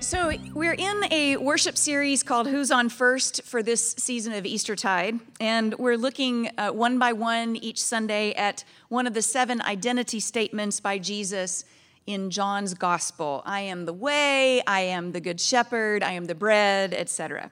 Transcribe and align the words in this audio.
So, 0.00 0.30
we're 0.54 0.74
in 0.74 1.04
a 1.10 1.38
worship 1.38 1.76
series 1.76 2.22
called 2.22 2.46
Who's 2.46 2.70
on 2.70 2.90
First 2.90 3.42
for 3.44 3.62
this 3.62 3.92
season 3.92 4.34
of 4.34 4.44
Eastertide. 4.44 5.18
And 5.40 5.74
we're 5.78 5.96
looking 5.96 6.50
uh, 6.58 6.70
one 6.70 6.98
by 6.98 7.12
one 7.14 7.56
each 7.56 7.82
Sunday 7.82 8.32
at 8.34 8.64
one 8.88 9.06
of 9.06 9.14
the 9.14 9.22
seven 9.22 9.62
identity 9.62 10.20
statements 10.20 10.80
by 10.80 10.98
Jesus 10.98 11.64
in 12.06 12.30
John's 12.30 12.74
Gospel 12.74 13.42
I 13.46 13.62
am 13.62 13.86
the 13.86 13.92
way, 13.92 14.62
I 14.66 14.80
am 14.80 15.12
the 15.12 15.20
good 15.20 15.40
shepherd, 15.40 16.02
I 16.02 16.12
am 16.12 16.26
the 16.26 16.34
bread, 16.34 16.92
etc. 16.92 17.50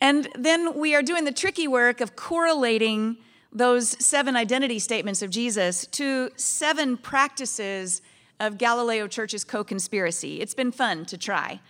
And 0.00 0.28
then 0.38 0.78
we 0.78 0.94
are 0.94 1.02
doing 1.02 1.24
the 1.24 1.32
tricky 1.32 1.66
work 1.68 2.00
of 2.00 2.16
correlating 2.16 3.18
those 3.52 4.02
seven 4.04 4.36
identity 4.36 4.78
statements 4.78 5.20
of 5.20 5.30
Jesus 5.30 5.84
to 5.88 6.30
seven 6.36 6.96
practices 6.96 8.00
of 8.40 8.58
Galileo 8.58 9.06
Church's 9.06 9.44
co 9.44 9.62
conspiracy. 9.62 10.40
It's 10.40 10.54
been 10.54 10.72
fun 10.72 11.04
to 11.06 11.18
try. 11.18 11.60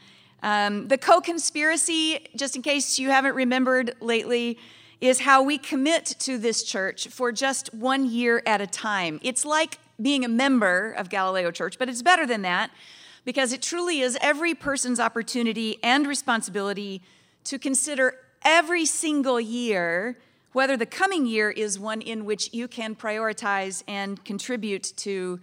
Um, 0.43 0.89
the 0.89 0.97
co 0.97 1.21
conspiracy, 1.21 2.29
just 2.37 2.57
in 2.57 2.63
case 2.63 2.99
you 2.99 3.11
haven't 3.11 3.35
remembered 3.35 3.95
lately, 4.01 4.59
is 5.01 5.21
how 5.21 5.43
we 5.43 5.59
commit 5.59 6.07
to 6.21 6.39
this 6.39 6.63
church 6.63 7.09
for 7.09 7.33
just 7.33 7.75
one 7.75 8.09
year 8.09 8.43
at 8.47 8.61
a 8.61 8.67
time. 8.67 9.19
It's 9.23 9.45
like 9.45 9.79
being 10.01 10.25
a 10.25 10.29
member 10.29 10.93
of 10.93 11.11
Galileo 11.11 11.51
Church, 11.51 11.79
but 11.79 11.89
it's 11.89 12.03
better 12.03 12.27
than 12.27 12.43
that 12.43 12.71
because 13.25 13.53
it 13.53 13.61
truly 13.61 14.01
is 14.01 14.17
every 14.21 14.55
person's 14.55 15.01
opportunity 15.01 15.79
and 15.83 16.07
responsibility 16.07 17.03
to 17.45 17.59
consider 17.59 18.15
every 18.43 18.87
single 18.87 19.41
year 19.41 20.17
whether 20.53 20.77
the 20.77 20.87
coming 20.87 21.27
year 21.27 21.51
is 21.51 21.79
one 21.79 22.01
in 22.01 22.25
which 22.25 22.53
you 22.53 22.67
can 22.67 22.95
prioritize 22.95 23.83
and 23.87 24.25
contribute 24.25 24.93
to 24.97 25.39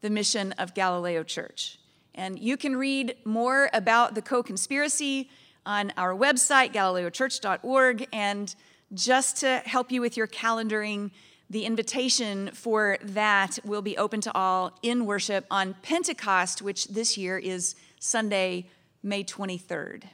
the 0.00 0.10
mission 0.10 0.52
of 0.52 0.74
Galileo 0.74 1.22
Church. 1.22 1.78
And 2.14 2.38
you 2.38 2.56
can 2.56 2.76
read 2.76 3.14
more 3.24 3.70
about 3.72 4.14
the 4.14 4.22
co 4.22 4.42
conspiracy 4.42 5.30
on 5.64 5.92
our 5.96 6.14
website, 6.14 6.72
galileochurch.org. 6.72 8.08
And 8.12 8.54
just 8.94 9.38
to 9.38 9.62
help 9.64 9.92
you 9.92 10.00
with 10.00 10.16
your 10.16 10.26
calendaring, 10.26 11.10
the 11.50 11.64
invitation 11.64 12.50
for 12.52 12.98
that 13.02 13.58
will 13.64 13.82
be 13.82 13.96
open 13.96 14.20
to 14.22 14.34
all 14.34 14.78
in 14.82 15.06
worship 15.06 15.46
on 15.50 15.74
Pentecost, 15.82 16.60
which 16.60 16.88
this 16.88 17.16
year 17.16 17.38
is 17.38 17.74
Sunday, 18.00 18.68
May 19.02 19.24
23rd. 19.24 20.04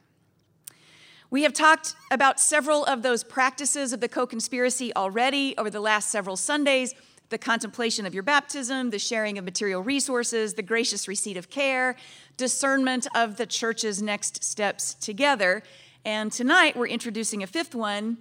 We 1.31 1.43
have 1.43 1.53
talked 1.53 1.95
about 2.13 2.39
several 2.39 2.85
of 2.85 3.03
those 3.03 3.25
practices 3.25 3.93
of 3.93 4.01
the 4.01 4.09
co 4.09 4.27
conspiracy 4.27 4.95
already 4.95 5.55
over 5.59 5.71
the 5.71 5.81
last 5.81 6.11
several 6.11 6.37
Sundays 6.37 6.95
the 7.35 7.39
contemplation 7.39 8.07
of 8.07 8.15
your 8.15 8.23
baptism, 8.23 8.91
the 8.91 8.99
sharing 8.99 9.39
of 9.39 9.45
material 9.45 9.83
resources, 9.83 10.55
the 10.55 10.63
gracious 10.63 11.09
receipt 11.09 11.37
of 11.37 11.51
care, 11.51 11.97
discernment 12.37 13.09
of 13.13 13.39
the 13.39 13.45
church's 13.45 14.01
next 14.01 14.45
steps 14.45 14.95
together. 14.95 15.61
And 16.05 16.31
tonight 16.31 16.77
we're 16.77 16.87
introducing 16.87 17.43
a 17.43 17.49
fifth 17.49 17.75
one 17.75 18.19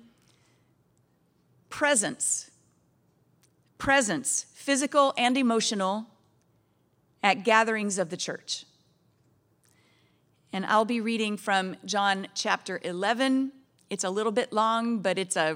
presence. 1.70 2.50
Presence, 3.78 4.48
physical 4.56 5.14
and 5.16 5.38
emotional, 5.38 6.08
at 7.22 7.44
gatherings 7.44 8.00
of 8.00 8.10
the 8.10 8.18
church. 8.18 8.66
And 10.52 10.66
I'll 10.66 10.86
be 10.86 11.02
reading 11.02 11.38
from 11.38 11.76
John 11.86 12.30
chapter 12.34 12.82
11. 12.84 13.52
It's 13.92 14.04
a 14.04 14.10
little 14.10 14.32
bit 14.32 14.52
long, 14.52 14.98
but 15.04 15.20
it's 15.20 15.36
a 15.36 15.56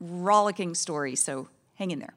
rollicking 0.00 0.74
story, 0.74 1.16
so 1.16 1.48
hang 1.74 1.90
in 1.90 1.98
there. 1.98 2.14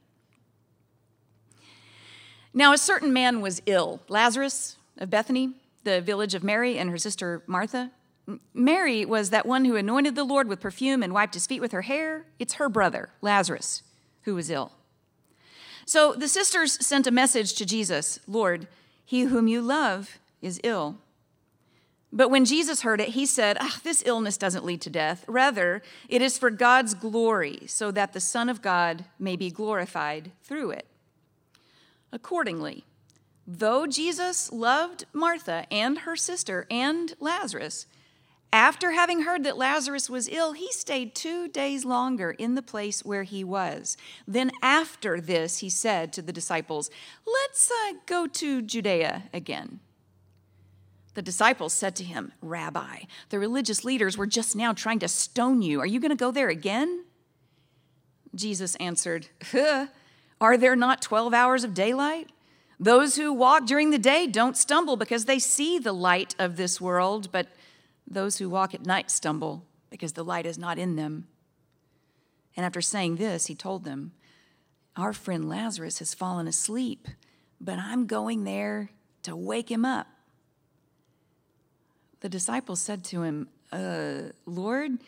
Now, 2.57 2.73
a 2.73 2.77
certain 2.79 3.13
man 3.13 3.41
was 3.41 3.61
ill, 3.67 4.01
Lazarus 4.09 4.77
of 4.97 5.11
Bethany, 5.11 5.51
the 5.83 6.01
village 6.01 6.33
of 6.33 6.43
Mary 6.43 6.79
and 6.79 6.89
her 6.89 6.97
sister 6.97 7.43
Martha. 7.45 7.91
Mary 8.51 9.05
was 9.05 9.29
that 9.29 9.45
one 9.45 9.65
who 9.65 9.75
anointed 9.75 10.15
the 10.15 10.23
Lord 10.23 10.47
with 10.47 10.59
perfume 10.59 11.03
and 11.03 11.13
wiped 11.13 11.35
his 11.35 11.45
feet 11.45 11.61
with 11.61 11.71
her 11.71 11.83
hair. 11.83 12.25
It's 12.39 12.55
her 12.55 12.67
brother, 12.67 13.09
Lazarus, 13.21 13.83
who 14.23 14.33
was 14.33 14.49
ill. 14.49 14.71
So 15.85 16.13
the 16.13 16.27
sisters 16.27 16.83
sent 16.83 17.05
a 17.05 17.11
message 17.11 17.53
to 17.53 17.65
Jesus 17.65 18.19
Lord, 18.27 18.67
he 19.05 19.25
whom 19.25 19.47
you 19.47 19.61
love 19.61 20.17
is 20.41 20.59
ill. 20.63 20.97
But 22.11 22.31
when 22.31 22.43
Jesus 22.43 22.81
heard 22.81 22.99
it, 22.99 23.09
he 23.09 23.27
said, 23.27 23.57
oh, 23.61 23.77
This 23.83 24.01
illness 24.03 24.35
doesn't 24.35 24.65
lead 24.65 24.81
to 24.81 24.89
death. 24.89 25.25
Rather, 25.27 25.83
it 26.09 26.23
is 26.23 26.39
for 26.39 26.49
God's 26.49 26.95
glory, 26.95 27.67
so 27.67 27.91
that 27.91 28.13
the 28.13 28.19
Son 28.19 28.49
of 28.49 28.63
God 28.63 29.05
may 29.19 29.35
be 29.35 29.51
glorified 29.51 30.31
through 30.41 30.71
it. 30.71 30.87
Accordingly, 32.11 32.85
though 33.45 33.87
Jesus 33.87 34.51
loved 34.51 35.05
Martha 35.13 35.65
and 35.71 35.99
her 35.99 36.15
sister 36.15 36.65
and 36.69 37.13
Lazarus, 37.19 37.85
after 38.53 38.91
having 38.91 39.21
heard 39.23 39.43
that 39.43 39.57
Lazarus 39.57 40.09
was 40.09 40.29
ill, 40.29 40.53
he 40.53 40.71
stayed 40.71 41.13
two 41.13 41.49
days 41.49 41.83
longer 41.83 42.31
in 42.31 42.55
the 42.55 42.61
place 42.61 43.03
where 43.03 43.23
he 43.23 43.43
was. 43.43 43.97
Then, 44.25 44.51
after 44.61 45.19
this, 45.19 45.57
he 45.57 45.69
said 45.69 46.13
to 46.13 46.21
the 46.21 46.31
disciples, 46.31 46.89
Let's 47.25 47.69
uh, 47.69 47.93
go 48.05 48.25
to 48.25 48.61
Judea 48.61 49.23
again. 49.33 49.81
The 51.13 51.21
disciples 51.21 51.73
said 51.73 51.95
to 51.97 52.03
him, 52.03 52.31
Rabbi, 52.41 52.99
the 53.29 53.39
religious 53.39 53.83
leaders 53.83 54.17
were 54.17 54.27
just 54.27 54.55
now 54.55 54.71
trying 54.71 54.99
to 54.99 55.07
stone 55.07 55.61
you. 55.61 55.81
Are 55.81 55.85
you 55.85 55.99
going 55.99 56.11
to 56.11 56.15
go 56.15 56.31
there 56.31 56.49
again? 56.49 57.05
Jesus 58.33 58.75
answered, 58.75 59.27
huh, 59.51 59.87
are 60.39 60.57
there 60.57 60.75
not 60.75 61.01
12 61.01 61.33
hours 61.33 61.63
of 61.63 61.73
daylight? 61.73 62.29
Those 62.79 63.15
who 63.15 63.33
walk 63.33 63.65
during 63.65 63.89
the 63.89 63.97
day 63.97 64.27
don't 64.27 64.55
stumble 64.55 64.97
because 64.97 65.25
they 65.25 65.39
see 65.39 65.79
the 65.79 65.93
light 65.93 66.35
of 66.37 66.57
this 66.57 66.79
world, 66.79 67.31
but 67.31 67.47
those 68.05 68.37
who 68.37 68.49
walk 68.49 68.73
at 68.73 68.85
night 68.85 69.09
stumble 69.09 69.65
because 69.89 70.13
the 70.13 70.23
light 70.23 70.45
is 70.45 70.57
not 70.57 70.77
in 70.77 70.95
them. 70.95 71.27
And 72.55 72.65
after 72.65 72.81
saying 72.81 73.15
this, 73.15 73.47
he 73.47 73.55
told 73.55 73.83
them, 73.83 74.11
Our 74.95 75.13
friend 75.13 75.49
Lazarus 75.49 75.99
has 75.99 76.13
fallen 76.13 76.47
asleep, 76.47 77.07
but 77.59 77.79
I'm 77.79 78.05
going 78.05 78.43
there 78.43 78.91
to 79.23 79.35
wake 79.35 79.71
him 79.71 79.85
up. 79.85 80.07
The 82.19 82.29
disciples 82.29 82.81
said 82.81 83.03
to 83.05 83.23
him, 83.23 83.47
uh, 83.71 84.31
Lord, 84.45 84.99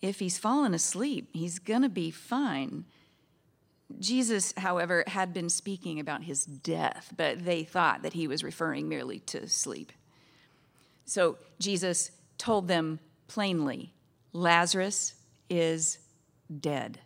if 0.00 0.18
he's 0.18 0.38
fallen 0.38 0.74
asleep, 0.74 1.28
he's 1.32 1.58
going 1.58 1.82
to 1.82 1.88
be 1.88 2.10
fine. 2.10 2.84
Jesus, 3.98 4.54
however, 4.56 5.04
had 5.06 5.32
been 5.34 5.48
speaking 5.48 6.00
about 6.00 6.22
his 6.22 6.44
death, 6.44 7.12
but 7.16 7.44
they 7.44 7.64
thought 7.64 8.02
that 8.02 8.14
he 8.14 8.26
was 8.26 8.42
referring 8.42 8.88
merely 8.88 9.20
to 9.20 9.48
sleep. 9.48 9.92
So 11.04 11.36
Jesus 11.58 12.10
told 12.38 12.68
them 12.68 12.98
plainly 13.28 13.92
Lazarus 14.32 15.14
is 15.48 15.98
dead. 16.60 16.98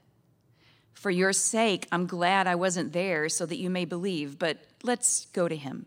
For 0.95 1.11
your 1.11 1.33
sake, 1.33 1.87
I'm 1.93 2.07
glad 2.07 2.47
I 2.47 2.55
wasn't 2.55 2.93
there 2.93 3.29
so 3.29 3.47
that 3.47 3.59
you 3.59 3.71
may 3.71 3.85
believe, 3.85 4.39
but 4.39 4.59
let's 4.83 5.27
go 5.27 5.47
to 5.47 5.57
him. 5.57 5.87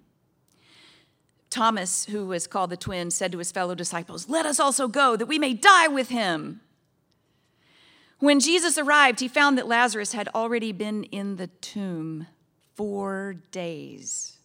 Thomas, 1.50 2.06
who 2.06 2.26
was 2.26 2.48
called 2.48 2.70
the 2.70 2.78
twin, 2.78 3.12
said 3.12 3.34
to 3.34 3.38
his 3.38 3.52
fellow 3.52 3.76
disciples, 3.76 4.30
Let 4.30 4.46
us 4.46 4.60
also 4.60 4.88
go, 4.88 5.18
that 5.18 5.26
we 5.26 5.38
may 5.38 5.54
die 5.54 5.90
with 5.90 6.10
him. 6.10 6.62
When 8.22 8.40
Jesus 8.40 8.78
arrived, 8.78 9.20
he 9.20 9.28
found 9.28 9.58
that 9.58 9.68
Lazarus 9.68 10.14
had 10.14 10.30
already 10.36 10.72
been 10.72 11.06
in 11.06 11.38
the 11.38 11.48
tomb 11.48 12.28
four 12.76 13.38
days. 13.52 14.38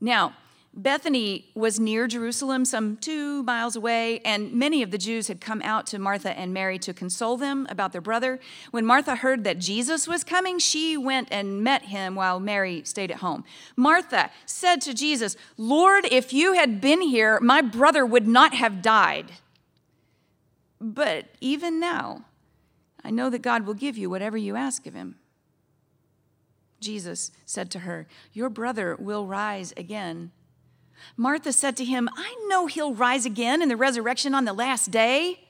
Now, 0.00 0.32
Bethany 0.72 1.50
was 1.54 1.78
near 1.78 2.06
Jerusalem, 2.06 2.64
some 2.64 2.96
two 2.96 3.42
miles 3.42 3.76
away, 3.76 4.20
and 4.24 4.54
many 4.54 4.82
of 4.82 4.90
the 4.90 4.96
Jews 4.96 5.28
had 5.28 5.38
come 5.38 5.60
out 5.62 5.86
to 5.88 5.98
Martha 5.98 6.30
and 6.36 6.54
Mary 6.54 6.78
to 6.78 6.94
console 6.94 7.36
them 7.36 7.66
about 7.68 7.92
their 7.92 8.00
brother. 8.00 8.40
When 8.70 8.86
Martha 8.86 9.16
heard 9.16 9.44
that 9.44 9.58
Jesus 9.58 10.08
was 10.08 10.24
coming, 10.24 10.58
she 10.58 10.96
went 10.96 11.28
and 11.30 11.62
met 11.62 11.82
him 11.82 12.14
while 12.14 12.40
Mary 12.40 12.82
stayed 12.86 13.10
at 13.10 13.18
home. 13.18 13.44
Martha 13.76 14.30
said 14.46 14.80
to 14.80 14.94
Jesus, 14.94 15.36
Lord, 15.58 16.06
if 16.10 16.32
you 16.32 16.54
had 16.54 16.80
been 16.80 17.02
here, 17.02 17.38
my 17.40 17.60
brother 17.60 18.06
would 18.06 18.26
not 18.26 18.54
have 18.54 18.80
died. 18.80 19.30
But 20.86 21.28
even 21.40 21.80
now, 21.80 22.26
I 23.02 23.10
know 23.10 23.30
that 23.30 23.40
God 23.40 23.64
will 23.64 23.72
give 23.72 23.96
you 23.96 24.10
whatever 24.10 24.36
you 24.36 24.54
ask 24.54 24.86
of 24.86 24.92
him. 24.92 25.16
Jesus 26.78 27.30
said 27.46 27.70
to 27.70 27.80
her, 27.80 28.06
Your 28.34 28.50
brother 28.50 28.94
will 28.96 29.26
rise 29.26 29.72
again. 29.78 30.30
Martha 31.16 31.54
said 31.54 31.74
to 31.78 31.86
him, 31.86 32.10
I 32.14 32.36
know 32.48 32.66
he'll 32.66 32.94
rise 32.94 33.24
again 33.24 33.62
in 33.62 33.70
the 33.70 33.78
resurrection 33.78 34.34
on 34.34 34.44
the 34.44 34.52
last 34.52 34.90
day. 34.90 35.40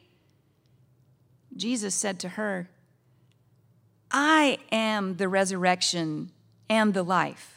Jesus 1.56 1.96
said 1.96 2.20
to 2.20 2.30
her, 2.30 2.70
I 4.12 4.58
am 4.70 5.16
the 5.16 5.28
resurrection 5.28 6.30
and 6.70 6.94
the 6.94 7.02
life. 7.02 7.53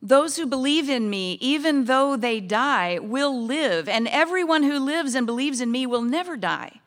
Those 0.00 0.36
who 0.36 0.46
believe 0.46 0.88
in 0.88 1.10
me, 1.10 1.38
even 1.40 1.84
though 1.86 2.16
they 2.16 2.40
die, 2.40 2.98
will 3.00 3.44
live, 3.44 3.88
and 3.88 4.06
everyone 4.08 4.62
who 4.62 4.78
lives 4.78 5.14
and 5.14 5.26
believes 5.26 5.60
in 5.60 5.70
me 5.70 5.86
will 5.86 6.02
never 6.02 6.36
die. 6.36 6.80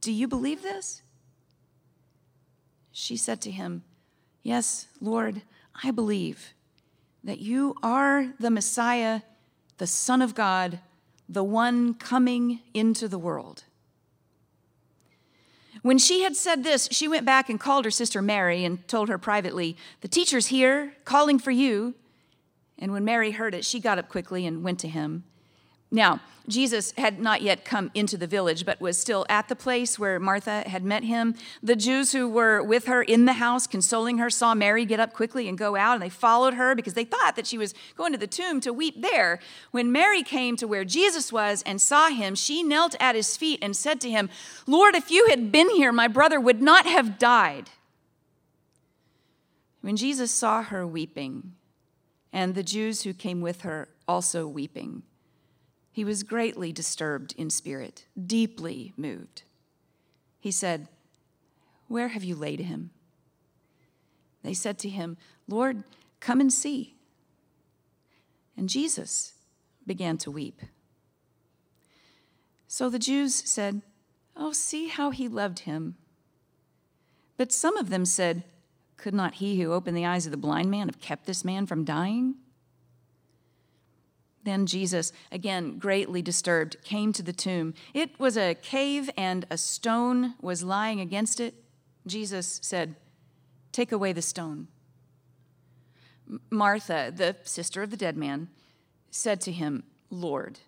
Do 0.00 0.12
you 0.12 0.28
believe 0.28 0.62
this? 0.62 1.02
She 2.92 3.16
said 3.16 3.40
to 3.42 3.50
him, 3.50 3.82
Yes, 4.42 4.86
Lord, 5.00 5.42
I 5.82 5.90
believe 5.90 6.54
that 7.24 7.38
you 7.38 7.76
are 7.82 8.32
the 8.38 8.50
Messiah, 8.50 9.22
the 9.78 9.86
Son 9.86 10.22
of 10.22 10.34
God, 10.34 10.80
the 11.28 11.44
one 11.44 11.94
coming 11.94 12.60
into 12.74 13.08
the 13.08 13.18
world. 13.18 13.64
When 15.82 15.98
she 15.98 16.22
had 16.22 16.36
said 16.36 16.62
this, 16.62 16.88
she 16.92 17.08
went 17.08 17.26
back 17.26 17.50
and 17.50 17.58
called 17.58 17.84
her 17.84 17.90
sister 17.90 18.22
Mary 18.22 18.64
and 18.64 18.86
told 18.86 19.08
her 19.08 19.18
privately, 19.18 19.76
The 20.00 20.08
teacher's 20.08 20.46
here, 20.46 20.94
calling 21.04 21.38
for 21.38 21.50
you. 21.50 21.94
And 22.78 22.92
when 22.92 23.04
Mary 23.04 23.32
heard 23.32 23.54
it, 23.54 23.64
she 23.64 23.80
got 23.80 23.98
up 23.98 24.08
quickly 24.08 24.46
and 24.46 24.62
went 24.62 24.78
to 24.80 24.88
him. 24.88 25.24
Now, 25.92 26.20
Jesus 26.48 26.92
had 26.98 27.20
not 27.20 27.42
yet 27.42 27.64
come 27.64 27.90
into 27.94 28.16
the 28.16 28.26
village, 28.26 28.66
but 28.66 28.80
was 28.80 28.98
still 28.98 29.24
at 29.28 29.48
the 29.48 29.54
place 29.54 29.98
where 29.98 30.18
Martha 30.18 30.62
had 30.66 30.82
met 30.82 31.04
him. 31.04 31.36
The 31.62 31.76
Jews 31.76 32.12
who 32.12 32.28
were 32.28 32.62
with 32.62 32.86
her 32.86 33.00
in 33.02 33.26
the 33.26 33.34
house, 33.34 33.68
consoling 33.68 34.18
her, 34.18 34.28
saw 34.28 34.54
Mary 34.54 34.84
get 34.84 34.98
up 34.98 35.12
quickly 35.12 35.48
and 35.48 35.56
go 35.56 35.76
out, 35.76 35.94
and 35.94 36.02
they 36.02 36.08
followed 36.08 36.54
her 36.54 36.74
because 36.74 36.94
they 36.94 37.04
thought 37.04 37.36
that 37.36 37.46
she 37.46 37.58
was 37.58 37.74
going 37.94 38.10
to 38.10 38.18
the 38.18 38.26
tomb 38.26 38.60
to 38.62 38.72
weep 38.72 39.02
there. 39.02 39.38
When 39.70 39.92
Mary 39.92 40.24
came 40.24 40.56
to 40.56 40.66
where 40.66 40.84
Jesus 40.84 41.32
was 41.32 41.62
and 41.64 41.80
saw 41.80 42.08
him, 42.08 42.34
she 42.34 42.64
knelt 42.64 42.96
at 42.98 43.14
his 43.14 43.36
feet 43.36 43.60
and 43.62 43.76
said 43.76 44.00
to 44.00 44.10
him, 44.10 44.28
Lord, 44.66 44.96
if 44.96 45.12
you 45.12 45.28
had 45.28 45.52
been 45.52 45.70
here, 45.70 45.92
my 45.92 46.08
brother 46.08 46.40
would 46.40 46.60
not 46.60 46.86
have 46.86 47.18
died. 47.18 47.70
When 49.80 49.96
Jesus 49.96 50.32
saw 50.32 50.62
her 50.62 50.84
weeping, 50.86 51.52
and 52.32 52.54
the 52.54 52.62
Jews 52.62 53.02
who 53.02 53.12
came 53.12 53.42
with 53.42 53.60
her 53.60 53.88
also 54.08 54.48
weeping, 54.48 55.02
he 55.92 56.04
was 56.04 56.22
greatly 56.22 56.72
disturbed 56.72 57.34
in 57.36 57.50
spirit, 57.50 58.06
deeply 58.26 58.94
moved. 58.96 59.42
He 60.40 60.50
said, 60.50 60.88
Where 61.86 62.08
have 62.08 62.24
you 62.24 62.34
laid 62.34 62.60
him? 62.60 62.90
They 64.42 64.54
said 64.54 64.78
to 64.80 64.88
him, 64.88 65.18
Lord, 65.46 65.84
come 66.18 66.40
and 66.40 66.52
see. 66.52 66.94
And 68.56 68.68
Jesus 68.68 69.34
began 69.86 70.16
to 70.18 70.30
weep. 70.30 70.62
So 72.66 72.88
the 72.88 72.98
Jews 72.98 73.34
said, 73.34 73.82
Oh, 74.34 74.52
see 74.52 74.88
how 74.88 75.10
he 75.10 75.28
loved 75.28 75.60
him. 75.60 75.96
But 77.36 77.52
some 77.52 77.76
of 77.76 77.90
them 77.90 78.06
said, 78.06 78.44
Could 78.96 79.12
not 79.12 79.34
he 79.34 79.60
who 79.60 79.72
opened 79.72 79.96
the 79.96 80.06
eyes 80.06 80.24
of 80.24 80.32
the 80.32 80.38
blind 80.38 80.70
man 80.70 80.88
have 80.88 81.00
kept 81.00 81.26
this 81.26 81.44
man 81.44 81.66
from 81.66 81.84
dying? 81.84 82.36
Then 84.44 84.66
Jesus, 84.66 85.12
again 85.30 85.78
greatly 85.78 86.22
disturbed, 86.22 86.76
came 86.82 87.12
to 87.12 87.22
the 87.22 87.32
tomb. 87.32 87.74
It 87.94 88.18
was 88.18 88.36
a 88.36 88.54
cave 88.54 89.08
and 89.16 89.46
a 89.50 89.56
stone 89.56 90.34
was 90.40 90.64
lying 90.64 91.00
against 91.00 91.40
it. 91.40 91.54
Jesus 92.06 92.58
said, 92.62 92.96
Take 93.70 93.92
away 93.92 94.12
the 94.12 94.22
stone. 94.22 94.68
Martha, 96.50 97.12
the 97.14 97.36
sister 97.44 97.82
of 97.82 97.90
the 97.90 97.96
dead 97.96 98.16
man, 98.16 98.48
said 99.10 99.40
to 99.42 99.52
him, 99.52 99.84
Lord, 100.10 100.60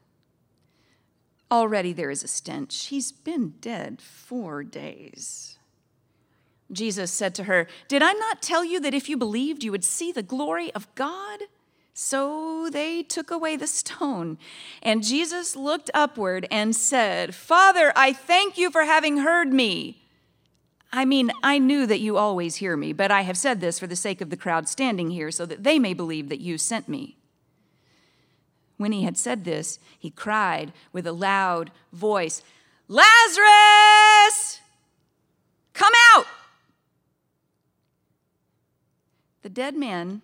already 1.50 1.92
there 1.92 2.10
is 2.10 2.22
a 2.22 2.28
stench. 2.28 2.86
He's 2.86 3.12
been 3.12 3.54
dead 3.60 4.00
four 4.00 4.62
days. 4.62 5.58
Jesus 6.72 7.10
said 7.10 7.34
to 7.36 7.44
her, 7.44 7.66
Did 7.88 8.02
I 8.02 8.12
not 8.12 8.42
tell 8.42 8.64
you 8.64 8.80
that 8.80 8.94
if 8.94 9.08
you 9.08 9.16
believed, 9.16 9.62
you 9.62 9.70
would 9.70 9.84
see 9.84 10.12
the 10.12 10.22
glory 10.22 10.72
of 10.72 10.92
God? 10.94 11.40
So 11.96 12.68
they 12.70 13.04
took 13.04 13.30
away 13.30 13.54
the 13.54 13.68
stone. 13.68 14.36
And 14.82 15.04
Jesus 15.04 15.54
looked 15.54 15.92
upward 15.94 16.46
and 16.50 16.74
said, 16.74 17.36
Father, 17.36 17.92
I 17.94 18.12
thank 18.12 18.58
you 18.58 18.72
for 18.72 18.82
having 18.82 19.18
heard 19.18 19.52
me. 19.52 20.02
I 20.92 21.04
mean, 21.04 21.30
I 21.42 21.58
knew 21.58 21.86
that 21.86 22.00
you 22.00 22.16
always 22.16 22.56
hear 22.56 22.76
me, 22.76 22.92
but 22.92 23.12
I 23.12 23.22
have 23.22 23.38
said 23.38 23.60
this 23.60 23.78
for 23.78 23.86
the 23.86 23.96
sake 23.96 24.20
of 24.20 24.30
the 24.30 24.36
crowd 24.36 24.68
standing 24.68 25.10
here, 25.10 25.30
so 25.30 25.46
that 25.46 25.62
they 25.62 25.78
may 25.78 25.94
believe 25.94 26.28
that 26.28 26.40
you 26.40 26.58
sent 26.58 26.88
me. 26.88 27.16
When 28.76 28.92
he 28.92 29.04
had 29.04 29.16
said 29.16 29.44
this, 29.44 29.78
he 29.96 30.10
cried 30.10 30.72
with 30.92 31.06
a 31.06 31.12
loud 31.12 31.70
voice, 31.92 32.42
Lazarus, 32.88 34.60
come 35.72 35.92
out! 36.12 36.26
The 39.42 39.48
dead 39.48 39.76
man 39.76 40.22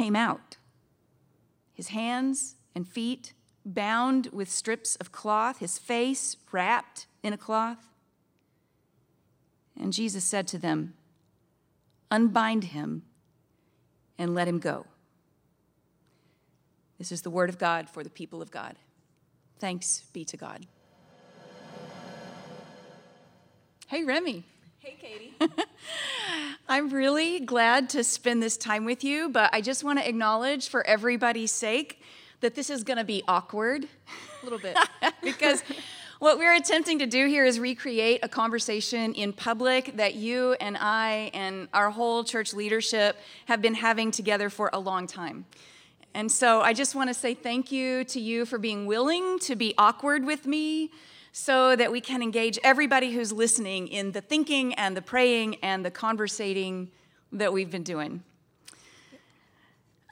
came 0.00 0.16
out, 0.16 0.56
his 1.74 1.88
hands 1.88 2.54
and 2.74 2.88
feet 2.88 3.34
bound 3.66 4.28
with 4.32 4.50
strips 4.50 4.96
of 4.96 5.12
cloth, 5.12 5.58
his 5.58 5.76
face 5.76 6.38
wrapped 6.50 7.06
in 7.22 7.34
a 7.34 7.36
cloth. 7.36 7.86
And 9.78 9.92
Jesus 9.92 10.24
said 10.24 10.48
to 10.48 10.58
them, 10.58 10.94
Unbind 12.10 12.64
him 12.64 13.02
and 14.18 14.34
let 14.34 14.48
him 14.48 14.58
go. 14.58 14.86
This 16.96 17.12
is 17.12 17.20
the 17.20 17.28
word 17.28 17.50
of 17.50 17.58
God 17.58 17.90
for 17.90 18.02
the 18.02 18.08
people 18.08 18.40
of 18.40 18.50
God. 18.50 18.76
Thanks 19.58 20.04
be 20.14 20.24
to 20.24 20.36
God. 20.38 20.66
Hey, 23.88 24.02
Remy. 24.04 24.44
Hey, 24.82 24.96
Katie. 24.98 25.34
I'm 26.68 26.88
really 26.88 27.40
glad 27.40 27.90
to 27.90 28.02
spend 28.02 28.42
this 28.42 28.56
time 28.56 28.86
with 28.86 29.04
you, 29.04 29.28
but 29.28 29.50
I 29.52 29.60
just 29.60 29.84
want 29.84 29.98
to 29.98 30.08
acknowledge 30.08 30.70
for 30.70 30.86
everybody's 30.86 31.52
sake 31.52 32.00
that 32.40 32.54
this 32.54 32.70
is 32.70 32.82
going 32.82 32.96
to 32.96 33.04
be 33.04 33.22
awkward. 33.28 33.84
A 33.84 34.44
little 34.44 34.58
bit. 34.58 34.78
because 35.22 35.62
what 36.18 36.38
we're 36.38 36.54
attempting 36.54 36.98
to 37.00 37.06
do 37.06 37.26
here 37.26 37.44
is 37.44 37.60
recreate 37.60 38.20
a 38.22 38.28
conversation 38.28 39.12
in 39.12 39.34
public 39.34 39.98
that 39.98 40.14
you 40.14 40.54
and 40.62 40.78
I 40.80 41.30
and 41.34 41.68
our 41.74 41.90
whole 41.90 42.24
church 42.24 42.54
leadership 42.54 43.18
have 43.44 43.60
been 43.60 43.74
having 43.74 44.10
together 44.10 44.48
for 44.48 44.70
a 44.72 44.78
long 44.78 45.06
time. 45.06 45.44
And 46.14 46.32
so 46.32 46.62
I 46.62 46.72
just 46.72 46.94
want 46.94 47.10
to 47.10 47.14
say 47.14 47.34
thank 47.34 47.70
you 47.70 48.04
to 48.04 48.18
you 48.18 48.46
for 48.46 48.56
being 48.56 48.86
willing 48.86 49.40
to 49.40 49.56
be 49.56 49.74
awkward 49.76 50.24
with 50.24 50.46
me 50.46 50.90
so 51.32 51.76
that 51.76 51.92
we 51.92 52.00
can 52.00 52.22
engage 52.22 52.58
everybody 52.64 53.12
who's 53.12 53.32
listening 53.32 53.88
in 53.88 54.12
the 54.12 54.20
thinking 54.20 54.74
and 54.74 54.96
the 54.96 55.02
praying 55.02 55.56
and 55.62 55.84
the 55.84 55.90
conversating 55.90 56.90
that 57.32 57.52
we've 57.52 57.70
been 57.70 57.82
doing. 57.82 58.22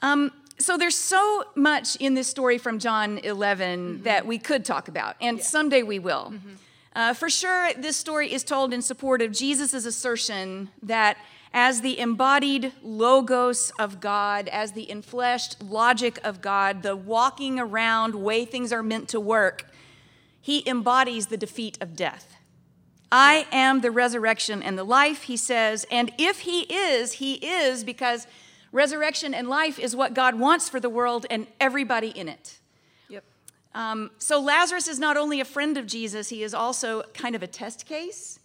Um, 0.01 0.31
so 0.57 0.77
there's 0.77 0.95
so 0.95 1.45
much 1.55 1.95
in 1.97 2.13
this 2.13 2.27
story 2.27 2.57
from 2.57 2.79
John 2.79 3.17
11 3.19 3.79
mm-hmm. 3.79 4.03
that 4.03 4.25
we 4.25 4.37
could 4.37 4.65
talk 4.65 4.87
about, 4.87 5.15
and 5.21 5.37
yeah. 5.37 5.43
someday 5.43 5.83
we 5.83 5.99
will. 5.99 6.31
Mm-hmm. 6.33 6.49
Uh, 6.95 7.13
for 7.13 7.29
sure, 7.29 7.71
this 7.77 7.95
story 7.95 8.31
is 8.33 8.43
told 8.43 8.73
in 8.73 8.81
support 8.81 9.21
of 9.21 9.31
Jesus' 9.31 9.85
assertion 9.85 10.69
that 10.83 11.17
as 11.53 11.81
the 11.81 11.99
embodied 11.99 12.71
logos 12.83 13.71
of 13.79 13.99
God, 13.99 14.47
as 14.49 14.73
the 14.73 14.87
enfleshed 14.87 15.55
logic 15.67 16.19
of 16.23 16.41
God, 16.41 16.83
the 16.83 16.95
walking 16.95 17.59
around 17.59 18.15
way 18.15 18.45
things 18.45 18.71
are 18.71 18.83
meant 18.83 19.09
to 19.09 19.19
work, 19.19 19.65
he 20.41 20.67
embodies 20.67 21.27
the 21.27 21.37
defeat 21.37 21.77
of 21.81 21.95
death. 21.95 22.35
I 23.11 23.47
am 23.51 23.81
the 23.81 23.91
resurrection 23.91 24.61
and 24.61 24.77
the 24.77 24.83
life, 24.83 25.23
he 25.23 25.37
says. 25.37 25.85
And 25.91 26.11
if 26.17 26.41
he 26.41 26.61
is, 26.61 27.13
he 27.13 27.35
is 27.35 27.83
because 27.83 28.27
resurrection 28.71 29.33
and 29.33 29.47
life 29.47 29.79
is 29.79 29.95
what 29.95 30.13
God 30.13 30.39
wants 30.39 30.69
for 30.69 30.79
the 30.79 30.89
world 30.89 31.25
and 31.29 31.47
everybody 31.59 32.09
in 32.09 32.27
it. 32.27 32.59
Yep. 33.09 33.23
Um, 33.73 34.11
so 34.19 34.39
Lazarus 34.39 34.87
is 34.87 34.99
not 34.99 35.17
only 35.17 35.41
a 35.41 35.45
friend 35.45 35.77
of 35.77 35.87
Jesus, 35.87 36.29
he 36.29 36.43
is 36.43 36.53
also 36.53 37.03
kind 37.13 37.35
of 37.35 37.41
a 37.41 37.47
test 37.47 37.85
case 37.85 38.39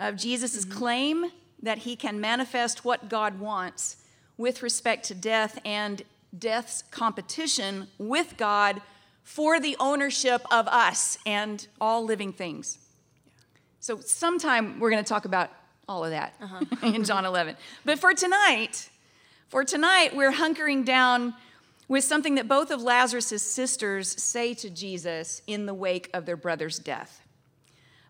of 0.00 0.16
Jesus' 0.16 0.64
mm-hmm. 0.64 0.78
claim 0.78 1.26
that 1.62 1.78
he 1.78 1.96
can 1.96 2.20
manifest 2.20 2.84
what 2.84 3.08
God 3.08 3.38
wants 3.38 3.96
with 4.38 4.62
respect 4.62 5.04
to 5.06 5.14
death 5.14 5.58
and 5.64 6.02
death's 6.38 6.82
competition 6.90 7.88
with 7.98 8.36
God 8.36 8.80
for 9.26 9.58
the 9.58 9.76
ownership 9.80 10.40
of 10.52 10.68
us 10.68 11.18
and 11.26 11.66
all 11.80 12.04
living 12.04 12.32
things. 12.32 12.78
So, 13.80 13.98
sometime 13.98 14.78
we're 14.78 14.90
going 14.90 15.02
to 15.02 15.08
talk 15.08 15.24
about 15.24 15.50
all 15.88 16.04
of 16.04 16.10
that 16.10 16.34
uh-huh. 16.40 16.64
in 16.94 17.02
John 17.02 17.24
11. 17.24 17.56
But 17.84 17.98
for 17.98 18.14
tonight, 18.14 18.88
for 19.48 19.64
tonight, 19.64 20.14
we're 20.14 20.30
hunkering 20.30 20.84
down 20.84 21.34
with 21.88 22.04
something 22.04 22.36
that 22.36 22.46
both 22.46 22.70
of 22.70 22.80
Lazarus' 22.80 23.42
sisters 23.42 24.08
say 24.22 24.54
to 24.54 24.70
Jesus 24.70 25.42
in 25.48 25.66
the 25.66 25.74
wake 25.74 26.08
of 26.14 26.24
their 26.24 26.36
brother's 26.36 26.78
death. 26.78 27.20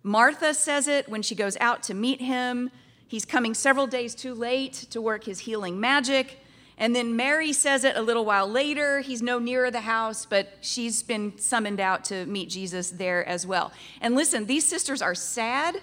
Martha 0.03 0.53
says 0.53 0.87
it 0.87 1.09
when 1.09 1.23
she 1.23 1.35
goes 1.35 1.57
out 1.63 1.83
to 1.85 1.95
meet 1.95 2.21
him. 2.21 2.71
He's 3.09 3.25
coming 3.25 3.55
several 3.55 3.87
days 3.87 4.15
too 4.15 4.35
late 4.35 4.75
to 4.91 5.01
work 5.01 5.25
his 5.25 5.41
healing 5.41 5.81
magic. 5.81 6.41
And 6.79 6.95
then 6.95 7.17
Mary 7.17 7.53
says 7.53 7.85
it 7.85 7.97
a 7.97 8.03
little 8.03 8.25
while 8.25 8.47
later. 8.47 9.01
He's 9.01 9.23
no 9.23 9.39
nearer 9.39 9.71
the 9.71 9.81
house, 9.81 10.27
but 10.27 10.59
she's 10.61 11.03
been 11.03 11.39
summoned 11.39 11.81
out 11.81 12.05
to 12.07 12.27
meet 12.27 12.51
Jesus 12.51 12.91
there 12.91 13.27
as 13.27 13.47
well. 13.47 13.73
And 14.01 14.15
listen, 14.15 14.47
these 14.47 14.67
sisters 14.67 15.01
are 15.01 15.15
sad 15.15 15.81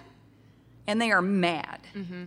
and 0.86 1.00
they 1.00 1.10
are 1.10 1.22
mad 1.22 1.80
mm-hmm. 1.94 2.24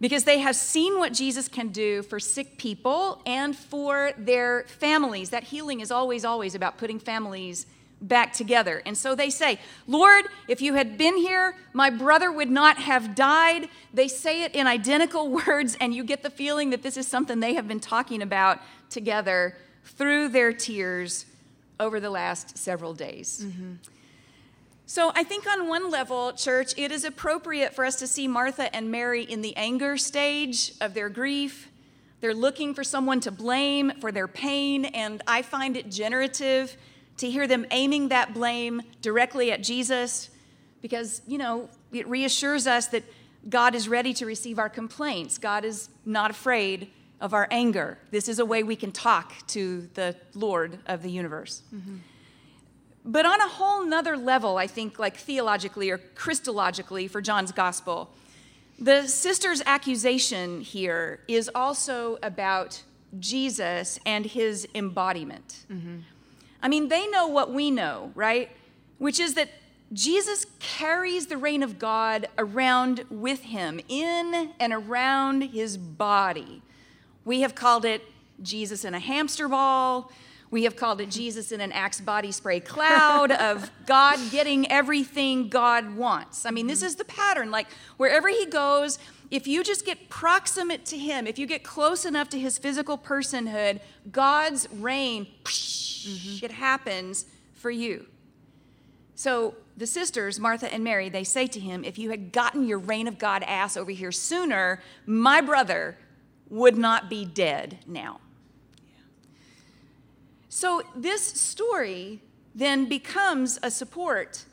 because 0.00 0.24
they 0.24 0.40
have 0.40 0.56
seen 0.56 0.98
what 0.98 1.12
Jesus 1.12 1.46
can 1.46 1.68
do 1.68 2.02
for 2.02 2.18
sick 2.18 2.58
people 2.58 3.22
and 3.26 3.56
for 3.56 4.10
their 4.18 4.64
families. 4.64 5.30
That 5.30 5.44
healing 5.44 5.78
is 5.78 5.92
always, 5.92 6.24
always 6.24 6.56
about 6.56 6.78
putting 6.78 6.98
families 6.98 7.66
back 8.00 8.32
together. 8.32 8.82
And 8.86 8.96
so 8.96 9.14
they 9.14 9.30
say, 9.30 9.58
Lord, 9.86 10.24
if 10.48 10.62
you 10.62 10.74
had 10.74 10.96
been 10.96 11.16
here, 11.16 11.56
my 11.72 11.90
brother 11.90 12.32
would 12.32 12.50
not 12.50 12.78
have 12.78 13.14
died. 13.14 13.68
They 13.92 14.08
say 14.08 14.42
it 14.42 14.54
in 14.54 14.66
identical 14.66 15.28
words, 15.46 15.76
and 15.80 15.94
you 15.94 16.04
get 16.04 16.22
the 16.22 16.30
feeling 16.30 16.70
that 16.70 16.82
this 16.82 16.96
is 16.96 17.06
something 17.06 17.40
they 17.40 17.54
have 17.54 17.68
been 17.68 17.80
talking 17.80 18.22
about 18.22 18.60
together 18.88 19.56
through 19.84 20.28
their 20.28 20.52
tears 20.52 21.26
over 21.78 22.00
the 22.00 22.10
last 22.10 22.58
several 22.58 22.94
days. 22.94 23.44
Mm-hmm. 23.44 23.74
So 24.86 25.12
I 25.14 25.22
think 25.22 25.46
on 25.46 25.68
one 25.68 25.88
level, 25.88 26.32
church, 26.32 26.74
it 26.76 26.90
is 26.90 27.04
appropriate 27.04 27.74
for 27.74 27.84
us 27.84 27.96
to 27.96 28.08
see 28.08 28.26
Martha 28.26 28.74
and 28.74 28.90
Mary 28.90 29.22
in 29.22 29.40
the 29.40 29.56
anger 29.56 29.96
stage 29.96 30.72
of 30.80 30.94
their 30.94 31.08
grief. 31.08 31.70
They're 32.20 32.34
looking 32.34 32.74
for 32.74 32.82
someone 32.82 33.20
to 33.20 33.30
blame 33.30 33.92
for 34.00 34.10
their 34.10 34.26
pain, 34.26 34.84
and 34.86 35.22
I 35.26 35.42
find 35.42 35.76
it 35.76 35.90
generative 35.90 36.76
to 37.20 37.30
hear 37.30 37.46
them 37.46 37.66
aiming 37.70 38.08
that 38.08 38.32
blame 38.32 38.80
directly 39.02 39.52
at 39.52 39.62
Jesus 39.62 40.30
because, 40.80 41.20
you 41.26 41.36
know, 41.36 41.68
it 41.92 42.08
reassures 42.08 42.66
us 42.66 42.86
that 42.88 43.04
God 43.48 43.74
is 43.74 43.88
ready 43.88 44.14
to 44.14 44.24
receive 44.24 44.58
our 44.58 44.70
complaints. 44.70 45.36
God 45.36 45.64
is 45.64 45.90
not 46.06 46.30
afraid 46.30 46.90
of 47.20 47.34
our 47.34 47.46
anger. 47.50 47.98
This 48.10 48.26
is 48.26 48.38
a 48.38 48.46
way 48.46 48.62
we 48.62 48.74
can 48.74 48.90
talk 48.90 49.46
to 49.48 49.88
the 49.92 50.16
Lord 50.34 50.78
of 50.86 51.02
the 51.02 51.10
universe. 51.10 51.62
Mm-hmm. 51.74 51.96
But 53.04 53.26
on 53.26 53.38
a 53.40 53.48
whole 53.48 53.84
nother 53.84 54.16
level, 54.16 54.56
I 54.56 54.66
think, 54.66 54.98
like 54.98 55.18
theologically 55.18 55.90
or 55.90 55.98
Christologically 55.98 57.10
for 57.10 57.20
John's 57.20 57.52
gospel, 57.52 58.10
the 58.78 59.06
sister's 59.06 59.62
accusation 59.66 60.62
here 60.62 61.20
is 61.28 61.50
also 61.54 62.18
about 62.22 62.82
Jesus 63.18 63.98
and 64.06 64.24
his 64.24 64.66
embodiment. 64.74 65.66
Mm-hmm. 65.70 65.98
I 66.62 66.68
mean, 66.68 66.88
they 66.88 67.06
know 67.06 67.26
what 67.26 67.52
we 67.52 67.70
know, 67.70 68.12
right? 68.14 68.50
Which 68.98 69.18
is 69.18 69.34
that 69.34 69.50
Jesus 69.92 70.46
carries 70.60 71.26
the 71.26 71.36
reign 71.36 71.62
of 71.62 71.78
God 71.78 72.28
around 72.38 73.04
with 73.10 73.42
him, 73.42 73.80
in 73.88 74.52
and 74.60 74.72
around 74.72 75.42
his 75.42 75.76
body. 75.76 76.62
We 77.24 77.40
have 77.40 77.54
called 77.54 77.84
it 77.84 78.02
Jesus 78.42 78.84
in 78.84 78.94
a 78.94 79.00
hamster 79.00 79.48
ball. 79.48 80.12
We 80.50 80.64
have 80.64 80.74
called 80.76 81.00
it 81.00 81.10
Jesus 81.10 81.52
in 81.52 81.60
an 81.60 81.70
Axe 81.72 82.00
body 82.00 82.32
spray 82.32 82.60
cloud 82.60 83.30
of 83.30 83.70
God 83.86 84.18
getting 84.30 84.70
everything 84.70 85.48
God 85.48 85.96
wants. 85.96 86.44
I 86.44 86.50
mean, 86.50 86.66
this 86.66 86.82
is 86.82 86.96
the 86.96 87.04
pattern. 87.04 87.50
Like, 87.50 87.68
wherever 87.96 88.28
he 88.28 88.46
goes, 88.46 88.98
if 89.30 89.46
you 89.46 89.62
just 89.62 89.86
get 89.86 90.08
proximate 90.08 90.84
to 90.86 90.98
him, 90.98 91.26
if 91.26 91.38
you 91.38 91.46
get 91.46 91.62
close 91.62 92.04
enough 92.04 92.28
to 92.30 92.38
his 92.38 92.58
physical 92.58 92.98
personhood, 92.98 93.80
God's 94.10 94.68
reign, 94.72 95.26
mm-hmm. 95.44 96.44
it 96.44 96.50
happens 96.50 97.26
for 97.54 97.70
you. 97.70 98.06
So 99.14 99.54
the 99.76 99.86
sisters, 99.86 100.40
Martha 100.40 100.72
and 100.72 100.82
Mary, 100.82 101.08
they 101.08 101.24
say 101.24 101.46
to 101.46 101.60
him, 101.60 101.84
If 101.84 101.98
you 101.98 102.10
had 102.10 102.32
gotten 102.32 102.66
your 102.66 102.78
reign 102.78 103.06
of 103.06 103.18
God 103.18 103.42
ass 103.44 103.76
over 103.76 103.90
here 103.90 104.12
sooner, 104.12 104.82
my 105.06 105.40
brother 105.40 105.96
would 106.48 106.76
not 106.76 107.08
be 107.08 107.24
dead 107.24 107.78
now. 107.86 108.20
So 110.48 110.82
this 110.96 111.22
story 111.22 112.20
then 112.54 112.88
becomes 112.88 113.58
a 113.62 113.70
support 113.70 114.44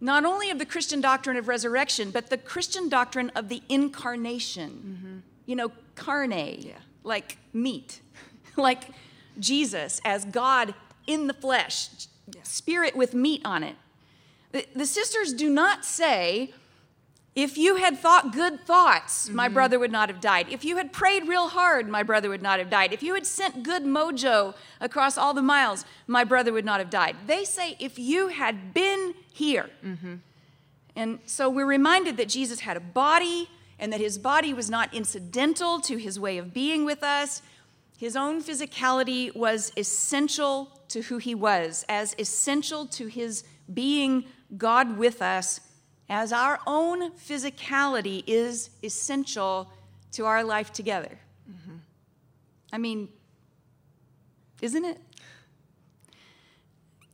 not 0.00 0.24
only 0.24 0.50
of 0.50 0.58
the 0.58 0.66
Christian 0.66 1.00
doctrine 1.00 1.36
of 1.36 1.48
resurrection, 1.48 2.10
but 2.10 2.28
the 2.28 2.38
Christian 2.38 2.88
doctrine 2.88 3.30
of 3.34 3.48
the 3.48 3.62
incarnation. 3.68 4.70
Mm-hmm. 4.70 5.18
You 5.46 5.56
know, 5.56 5.72
carne, 5.94 6.32
yeah. 6.32 6.72
like 7.02 7.38
meat, 7.52 8.00
like 8.56 8.84
Jesus 9.38 10.00
as 10.04 10.24
God 10.24 10.74
in 11.06 11.26
the 11.26 11.34
flesh, 11.34 11.88
yeah. 12.34 12.42
spirit 12.42 12.96
with 12.96 13.14
meat 13.14 13.42
on 13.44 13.62
it. 13.62 13.76
The, 14.52 14.66
the 14.74 14.86
sisters 14.86 15.32
do 15.32 15.48
not 15.48 15.84
say, 15.84 16.52
if 17.36 17.58
you 17.58 17.76
had 17.76 17.98
thought 17.98 18.32
good 18.32 18.64
thoughts, 18.64 19.26
mm-hmm. 19.26 19.36
my 19.36 19.48
brother 19.48 19.78
would 19.78 19.92
not 19.92 20.08
have 20.08 20.22
died. 20.22 20.46
If 20.50 20.64
you 20.64 20.78
had 20.78 20.90
prayed 20.90 21.28
real 21.28 21.48
hard, 21.48 21.86
my 21.86 22.02
brother 22.02 22.30
would 22.30 22.40
not 22.40 22.58
have 22.58 22.70
died. 22.70 22.94
If 22.94 23.02
you 23.02 23.12
had 23.12 23.26
sent 23.26 23.62
good 23.62 23.84
mojo 23.84 24.54
across 24.80 25.18
all 25.18 25.34
the 25.34 25.42
miles, 25.42 25.84
my 26.06 26.24
brother 26.24 26.50
would 26.50 26.64
not 26.64 26.80
have 26.80 26.88
died. 26.88 27.14
They 27.26 27.44
say, 27.44 27.76
if 27.78 27.98
you 27.98 28.28
had 28.28 28.72
been 28.72 29.14
here. 29.30 29.68
Mm-hmm. 29.84 30.14
And 30.96 31.18
so 31.26 31.50
we're 31.50 31.66
reminded 31.66 32.16
that 32.16 32.30
Jesus 32.30 32.60
had 32.60 32.78
a 32.78 32.80
body 32.80 33.50
and 33.78 33.92
that 33.92 34.00
his 34.00 34.16
body 34.16 34.54
was 34.54 34.70
not 34.70 34.94
incidental 34.94 35.78
to 35.80 35.98
his 35.98 36.18
way 36.18 36.38
of 36.38 36.54
being 36.54 36.86
with 36.86 37.02
us. 37.02 37.42
His 37.98 38.16
own 38.16 38.42
physicality 38.42 39.34
was 39.36 39.72
essential 39.76 40.70
to 40.88 41.02
who 41.02 41.18
he 41.18 41.34
was, 41.34 41.84
as 41.86 42.16
essential 42.18 42.86
to 42.86 43.08
his 43.08 43.44
being 43.72 44.24
God 44.56 44.96
with 44.96 45.20
us 45.20 45.60
as 46.08 46.32
our 46.32 46.60
own 46.66 47.12
physicality 47.12 48.22
is 48.26 48.70
essential 48.82 49.70
to 50.12 50.24
our 50.24 50.44
life 50.44 50.72
together. 50.72 51.18
Mm-hmm. 51.50 51.76
I 52.72 52.78
mean, 52.78 53.08
isn't 54.62 54.84
it? 54.84 54.98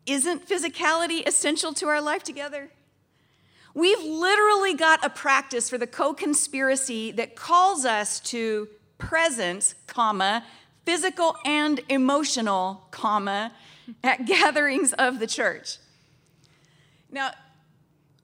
Isn't 0.07 0.47
physicality 0.49 1.27
essential 1.27 1.73
to 1.75 1.87
our 1.89 2.01
life 2.01 2.23
together? 2.23 2.71
We've 3.75 4.03
literally 4.03 4.75
got 4.75 5.05
a 5.05 5.09
practice 5.09 5.71
for 5.71 5.79
the 5.79 5.87
co-conspiracy 5.87 7.13
that 7.13 7.37
calls 7.37 7.87
us 7.87 8.21
to 8.21 8.69
presence, 8.99 9.75
comma, 9.87 10.45
physical 10.85 11.37
and 11.45 11.81
emotional, 11.89 12.87
comma, 12.91 13.53
at 14.05 14.27
gatherings 14.27 14.93
of 14.95 15.19
the 15.19 15.27
church. 15.27 15.79
Now, 17.11 17.31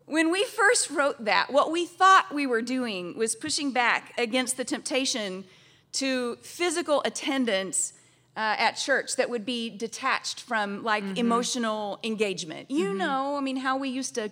when 0.09 0.31
we 0.31 0.45
first 0.45 0.91
wrote 0.91 1.25
that, 1.25 1.53
what 1.53 1.71
we 1.71 1.87
thought 1.87 2.35
we 2.35 2.47
were 2.47 2.62
doing 2.62 3.17
was 3.17 3.37
pushing 3.37 3.71
back 3.71 4.12
against 4.19 4.57
the 4.57 4.65
temptation 4.65 5.45
to 5.93 6.37
physical 6.37 7.03
attendance 7.05 7.93
uh, 8.37 8.55
at 8.59 8.73
church 8.73 9.17
that 9.17 9.29
would 9.29 9.45
be 9.45 9.69
detached 9.69 10.41
from 10.41 10.85
like 10.85 11.03
mm-hmm. 11.03 11.17
emotional 11.17 11.99
engagement. 12.05 12.71
You 12.71 12.88
mm-hmm. 12.88 12.99
know, 12.99 13.37
I 13.37 13.41
mean, 13.41 13.57
how 13.57 13.77
we 13.77 13.88
used 13.88 14.15
to 14.15 14.31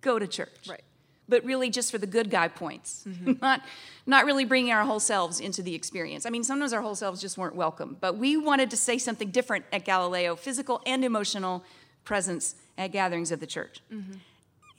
go 0.00 0.18
to 0.18 0.26
church. 0.26 0.68
Right. 0.68 0.82
But 1.28 1.44
really 1.44 1.70
just 1.70 1.90
for 1.90 1.98
the 1.98 2.06
good 2.06 2.30
guy 2.30 2.48
points, 2.48 3.04
mm-hmm. 3.06 3.34
not, 3.42 3.62
not 4.06 4.26
really 4.26 4.44
bringing 4.44 4.72
our 4.72 4.84
whole 4.84 5.00
selves 5.00 5.40
into 5.40 5.62
the 5.62 5.74
experience. 5.74 6.24
I 6.24 6.30
mean, 6.30 6.44
sometimes 6.44 6.72
our 6.72 6.82
whole 6.82 6.94
selves 6.94 7.20
just 7.20 7.36
weren't 7.36 7.56
welcome, 7.56 7.96
but 8.00 8.16
we 8.16 8.36
wanted 8.36 8.70
to 8.70 8.76
say 8.76 8.98
something 8.98 9.30
different 9.30 9.64
at 9.72 9.84
Galileo 9.84 10.36
physical 10.36 10.80
and 10.86 11.04
emotional 11.04 11.64
presence 12.04 12.54
at 12.78 12.92
gatherings 12.92 13.32
of 13.32 13.40
the 13.40 13.46
church. 13.46 13.80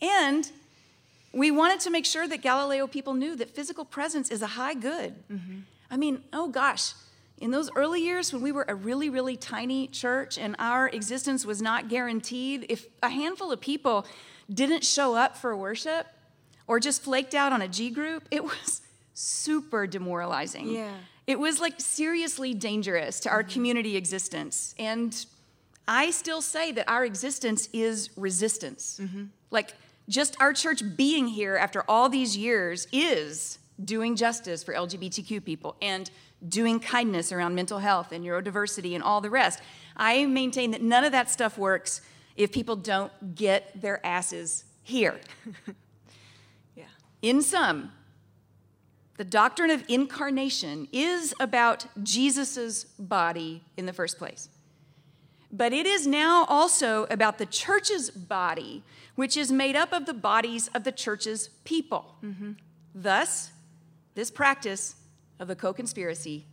And 0.03 0.51
we 1.33 1.49
wanted 1.49 1.79
to 1.81 1.89
make 1.89 2.05
sure 2.05 2.27
that 2.27 2.41
Galileo 2.41 2.85
people 2.85 3.13
knew 3.13 3.35
that 3.37 3.49
physical 3.49 3.85
presence 3.85 4.29
is 4.29 4.41
a 4.41 4.47
high 4.47 4.75
good. 4.75 5.15
Mm-hmm. 5.31 5.59
I 5.89 5.97
mean, 5.97 6.23
oh 6.33 6.49
gosh, 6.49 6.93
in 7.39 7.51
those 7.51 7.71
early 7.75 8.01
years 8.01 8.31
when 8.31 8.41
we 8.41 8.51
were 8.51 8.65
a 8.67 8.75
really, 8.75 9.09
really 9.09 9.35
tiny 9.35 9.87
church 9.87 10.37
and 10.37 10.55
our 10.59 10.89
existence 10.89 11.45
was 11.45 11.61
not 11.61 11.89
guaranteed, 11.89 12.65
if 12.69 12.85
a 13.01 13.09
handful 13.09 13.51
of 13.51 13.61
people 13.61 14.05
didn't 14.53 14.83
show 14.83 15.15
up 15.15 15.37
for 15.37 15.55
worship 15.55 16.05
or 16.67 16.79
just 16.79 17.01
flaked 17.01 17.33
out 17.33 17.51
on 17.51 17.61
a 17.61 17.67
G 17.67 17.89
group, 17.89 18.27
it 18.29 18.43
was 18.43 18.81
super 19.13 19.87
demoralizing. 19.87 20.69
Yeah. 20.69 20.93
It 21.25 21.39
was 21.39 21.61
like 21.61 21.79
seriously 21.79 22.53
dangerous 22.53 23.21
to 23.21 23.29
our 23.29 23.41
mm-hmm. 23.41 23.53
community 23.53 23.97
existence. 23.97 24.75
And 24.77 25.25
I 25.87 26.11
still 26.11 26.41
say 26.41 26.71
that 26.73 26.89
our 26.89 27.05
existence 27.05 27.69
is 27.73 28.09
resistance. 28.17 28.99
Mm-hmm. 29.01 29.25
Like, 29.51 29.73
just 30.09 30.39
our 30.39 30.53
church 30.53 30.83
being 30.95 31.27
here 31.27 31.55
after 31.55 31.83
all 31.87 32.09
these 32.09 32.35
years 32.35 32.87
is 32.91 33.59
doing 33.83 34.15
justice 34.15 34.63
for 34.63 34.73
LGBTQ 34.73 35.43
people 35.43 35.75
and 35.81 36.09
doing 36.47 36.79
kindness 36.79 37.31
around 37.31 37.55
mental 37.55 37.79
health 37.79 38.11
and 38.11 38.23
neurodiversity 38.23 38.95
and 38.95 39.03
all 39.03 39.21
the 39.21 39.29
rest. 39.29 39.61
I 39.95 40.25
maintain 40.25 40.71
that 40.71 40.81
none 40.81 41.03
of 41.03 41.11
that 41.11 41.29
stuff 41.29 41.57
works 41.57 42.01
if 42.35 42.51
people 42.51 42.75
don't 42.75 43.35
get 43.35 43.79
their 43.79 44.05
asses 44.05 44.65
here. 44.83 45.19
yeah. 46.75 46.83
In 47.21 47.41
sum, 47.41 47.91
the 49.17 49.23
doctrine 49.23 49.69
of 49.69 49.83
incarnation 49.87 50.87
is 50.91 51.33
about 51.39 51.85
Jesus' 52.01 52.83
body 52.83 53.63
in 53.77 53.85
the 53.85 53.93
first 53.93 54.17
place. 54.17 54.49
But 55.53 55.71
it 55.71 55.85
is 55.85 56.07
now 56.07 56.45
also 56.49 57.05
about 57.11 57.37
the 57.37 57.45
church's 57.45 58.09
body 58.09 58.83
which 59.15 59.37
is 59.37 59.51
made 59.51 59.75
up 59.75 59.93
of 59.93 60.05
the 60.05 60.13
bodies 60.13 60.69
of 60.73 60.83
the 60.83 60.91
church's 60.91 61.49
people. 61.63 62.15
Mm-hmm. 62.23 62.53
Thus, 62.95 63.51
this 64.15 64.31
practice 64.31 64.95
of 65.39 65.47
the 65.47 65.55
co 65.55 65.73
conspiracy 65.73 66.45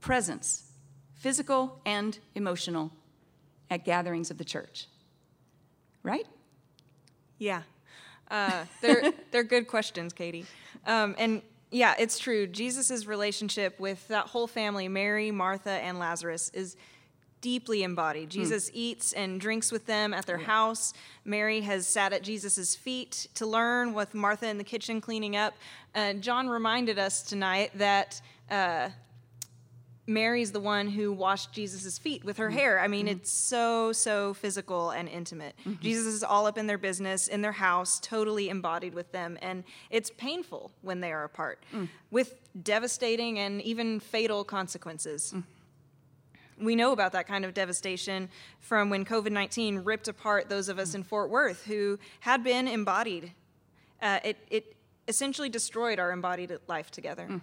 presence, 0.00 0.70
physical 1.14 1.80
and 1.84 2.18
emotional, 2.34 2.92
at 3.70 3.84
gatherings 3.84 4.30
of 4.30 4.38
the 4.38 4.44
church. 4.44 4.86
Right? 6.02 6.26
Yeah. 7.38 7.62
Uh, 8.30 8.64
they're, 8.80 9.12
they're 9.30 9.44
good 9.44 9.66
questions, 9.66 10.12
Katie. 10.12 10.46
Um, 10.86 11.14
and 11.18 11.42
yeah, 11.70 11.94
it's 11.98 12.18
true. 12.18 12.46
Jesus' 12.46 13.06
relationship 13.06 13.80
with 13.80 14.06
that 14.08 14.26
whole 14.26 14.46
family, 14.46 14.88
Mary, 14.88 15.30
Martha, 15.30 15.70
and 15.70 15.98
Lazarus, 15.98 16.50
is 16.54 16.76
deeply 17.44 17.82
embodied. 17.82 18.32
Hmm. 18.32 18.40
Jesus 18.40 18.70
mm. 18.70 18.72
eats 18.72 19.12
and 19.12 19.38
drinks 19.38 19.70
with 19.70 19.84
them 19.84 20.14
at 20.14 20.24
their 20.24 20.40
yeah. 20.40 20.46
house. 20.46 20.94
Mary 21.26 21.60
has 21.60 21.86
sat 21.86 22.14
at 22.14 22.22
Jesus' 22.22 22.74
feet 22.74 23.28
to 23.34 23.44
learn 23.44 23.92
with 23.92 24.14
Martha 24.14 24.48
in 24.48 24.56
the 24.56 24.64
kitchen 24.64 24.98
cleaning 24.98 25.36
up. 25.36 25.52
Uh, 25.94 26.14
John 26.14 26.48
reminded 26.48 26.98
us 26.98 27.20
tonight 27.20 27.70
that 27.74 28.22
uh, 28.50 28.88
Mary's 30.06 30.52
the 30.52 30.60
one 30.60 30.88
who 30.88 31.12
washed 31.12 31.52
Jesus' 31.52 31.98
feet 31.98 32.24
with 32.24 32.38
her 32.38 32.48
mm-hmm. 32.48 32.56
hair. 32.56 32.80
I 32.80 32.88
mean, 32.88 33.06
mm-hmm. 33.06 33.18
it's 33.18 33.30
so, 33.30 33.92
so 33.92 34.32
physical 34.32 34.90
and 34.90 35.06
intimate. 35.06 35.54
Mm-hmm. 35.66 35.82
Jesus 35.82 36.06
is 36.06 36.22
all 36.22 36.46
up 36.46 36.56
in 36.56 36.66
their 36.66 36.78
business, 36.78 37.28
in 37.28 37.42
their 37.42 37.52
house, 37.52 38.00
totally 38.00 38.48
embodied 38.48 38.94
with 38.94 39.12
them. 39.12 39.36
And 39.42 39.64
it's 39.90 40.10
painful 40.16 40.70
when 40.80 41.00
they 41.02 41.12
are 41.12 41.24
apart, 41.24 41.62
mm. 41.74 41.90
with 42.10 42.40
devastating 42.62 43.38
and 43.38 43.60
even 43.60 44.00
fatal 44.00 44.44
consequences. 44.44 45.34
We 46.60 46.76
know 46.76 46.92
about 46.92 47.12
that 47.12 47.26
kind 47.26 47.44
of 47.44 47.54
devastation 47.54 48.28
from 48.60 48.90
when 48.90 49.04
COVID 49.04 49.32
19 49.32 49.78
ripped 49.78 50.08
apart 50.08 50.48
those 50.48 50.68
of 50.68 50.78
us 50.78 50.94
in 50.94 51.02
Fort 51.02 51.30
Worth 51.30 51.64
who 51.64 51.98
had 52.20 52.44
been 52.44 52.68
embodied. 52.68 53.32
Uh, 54.00 54.20
it, 54.24 54.38
it 54.50 54.76
essentially 55.08 55.48
destroyed 55.48 55.98
our 55.98 56.12
embodied 56.12 56.56
life 56.68 56.90
together. 56.90 57.26
Mm. 57.30 57.40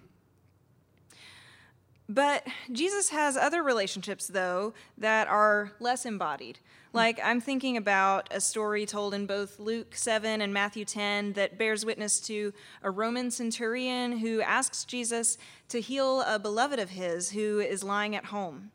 But 2.12 2.46
Jesus 2.72 3.10
has 3.10 3.38
other 3.38 3.64
relationships, 3.64 4.28
though, 4.28 4.74
that 4.98 5.30
are 5.30 5.72
less 5.80 6.06
embodied. 6.06 6.60
Like, 6.92 7.22
I'm 7.24 7.40
thinking 7.40 7.78
about 7.78 8.28
a 8.32 8.42
story 8.42 8.86
told 8.86 9.14
in 9.14 9.26
both 9.26 9.60
Luke 9.60 9.96
7 9.96 10.42
and 10.42 10.54
Matthew 10.54 10.84
10 10.84 11.34
that 11.34 11.58
bears 11.58 11.86
witness 11.86 12.20
to 12.22 12.52
a 12.84 12.92
Roman 12.92 13.32
centurion 13.32 14.18
who 14.18 14.42
asks 14.42 14.84
Jesus 14.84 15.38
to 15.70 15.80
heal 15.80 16.20
a 16.22 16.38
beloved 16.38 16.80
of 16.80 16.90
his 16.90 17.32
who 17.32 17.62
is 17.62 17.82
lying 17.82 18.14
at 18.14 18.26
home. 18.26 18.72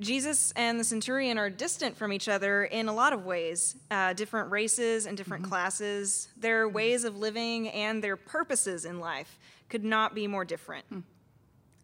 Jesus 0.00 0.52
and 0.56 0.78
the 0.78 0.84
centurion 0.84 1.38
are 1.38 1.48
distant 1.48 1.96
from 1.96 2.12
each 2.12 2.28
other 2.28 2.64
in 2.64 2.88
a 2.88 2.92
lot 2.92 3.12
of 3.12 3.24
ways 3.24 3.76
uh, 3.90 4.12
different 4.12 4.50
races 4.50 5.06
and 5.06 5.16
different 5.16 5.44
mm-hmm. 5.44 5.52
classes. 5.52 6.28
Their 6.36 6.68
ways 6.68 7.04
of 7.04 7.16
living 7.16 7.68
and 7.68 8.02
their 8.02 8.16
purposes 8.16 8.84
in 8.84 8.98
life 8.98 9.38
could 9.68 9.84
not 9.84 10.14
be 10.14 10.26
more 10.26 10.44
different. 10.44 10.84
Mm. 10.92 11.02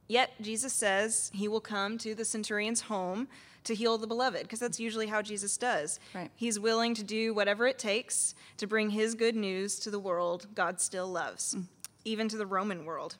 Yet 0.08 0.30
Jesus 0.40 0.72
says 0.72 1.30
he 1.32 1.46
will 1.46 1.60
come 1.60 1.96
to 1.98 2.14
the 2.14 2.24
centurion's 2.24 2.80
home 2.82 3.28
to 3.64 3.74
heal 3.74 3.98
the 3.98 4.06
beloved, 4.06 4.42
because 4.42 4.58
that's 4.58 4.80
usually 4.80 5.06
how 5.06 5.22
Jesus 5.22 5.56
does. 5.56 6.00
Right. 6.14 6.30
He's 6.34 6.58
willing 6.58 6.94
to 6.94 7.04
do 7.04 7.34
whatever 7.34 7.66
it 7.66 7.78
takes 7.78 8.34
to 8.56 8.66
bring 8.66 8.90
his 8.90 9.14
good 9.14 9.36
news 9.36 9.78
to 9.80 9.90
the 9.90 9.98
world 9.98 10.46
God 10.54 10.80
still 10.80 11.06
loves, 11.06 11.54
mm. 11.54 11.64
even 12.04 12.28
to 12.28 12.36
the 12.36 12.46
Roman 12.46 12.84
world. 12.84 13.16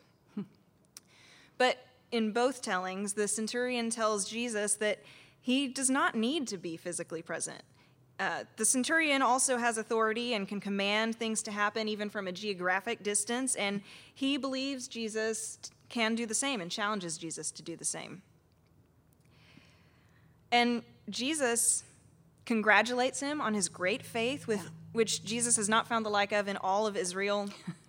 but 1.59 1.77
in 2.13 2.33
both 2.33 2.63
tellings, 2.63 3.15
the 3.15 3.29
centurion 3.29 3.91
tells 3.91 4.29
Jesus 4.29 4.75
that 4.77 5.01
he 5.41 5.69
does 5.69 5.91
not 5.91 6.15
need 6.15 6.47
to 6.49 6.59
be 6.59 6.77
physically 6.77 7.23
present. 7.23 7.63
Uh, 8.19 8.45
the 8.57 8.65
centurion 8.65 9.23
also 9.23 9.57
has 9.57 9.79
authority 9.79 10.35
and 10.35 10.47
can 10.47 10.61
command 10.61 11.17
things 11.17 11.43
to 11.43 11.51
happen 11.51 11.89
even 11.89 12.11
from 12.11 12.27
a 12.27 12.33
geographic 12.33 13.03
distance, 13.03 13.55
and 13.55 13.81
he 14.15 14.37
believes 14.37 14.89
Jesus 14.89 15.59
can 15.89 16.15
do 16.15 16.27
the 16.27 16.35
same 16.35 16.61
and 16.61 16.71
challenges 16.71 17.17
Jesus 17.17 17.51
to 17.51 17.63
do 17.63 17.77
the 17.77 17.85
same. 17.85 18.21
And 20.53 20.83
Jesus 21.09 21.85
congratulates 22.45 23.21
him 23.21 23.41
on 23.41 23.55
his 23.55 23.69
great 23.69 24.03
faith, 24.03 24.47
with 24.47 24.69
which 24.93 25.25
Jesus 25.25 25.57
has 25.57 25.69
not 25.69 25.87
found 25.87 26.05
the 26.05 26.11
like 26.11 26.33
of 26.33 26.49
in 26.49 26.57
all 26.57 26.87
of 26.87 26.97
Israel. 26.97 27.49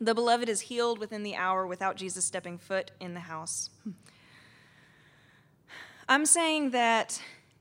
the 0.00 0.14
beloved 0.14 0.48
is 0.48 0.62
healed 0.62 0.98
within 0.98 1.22
the 1.22 1.36
hour 1.36 1.66
without 1.66 1.96
Jesus 1.96 2.24
stepping 2.24 2.58
foot 2.58 2.90
in 3.00 3.14
the 3.14 3.20
house. 3.20 3.70
I'm 6.08 6.24
saying 6.24 6.70
that 6.70 7.20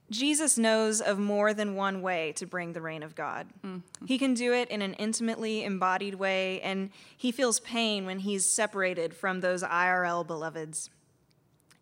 Jesus 0.09 0.57
knows 0.57 1.01
of 1.01 1.19
more 1.19 1.53
than 1.53 1.75
one 1.75 2.01
way 2.01 2.31
to 2.33 2.45
bring 2.45 2.71
the 2.71 2.81
reign 2.81 3.03
of 3.03 3.13
God. 3.13 3.47
Mm-hmm. 3.65 4.05
He 4.05 4.17
can 4.17 4.33
do 4.33 4.53
it 4.53 4.69
in 4.69 4.81
an 4.81 4.93
intimately 4.93 5.65
embodied 5.65 6.15
way, 6.15 6.61
and 6.61 6.91
he 7.17 7.31
feels 7.31 7.59
pain 7.59 8.05
when 8.05 8.19
he's 8.19 8.45
separated 8.45 9.13
from 9.13 9.41
those 9.41 9.63
IRL 9.63 10.25
beloveds. 10.25 10.89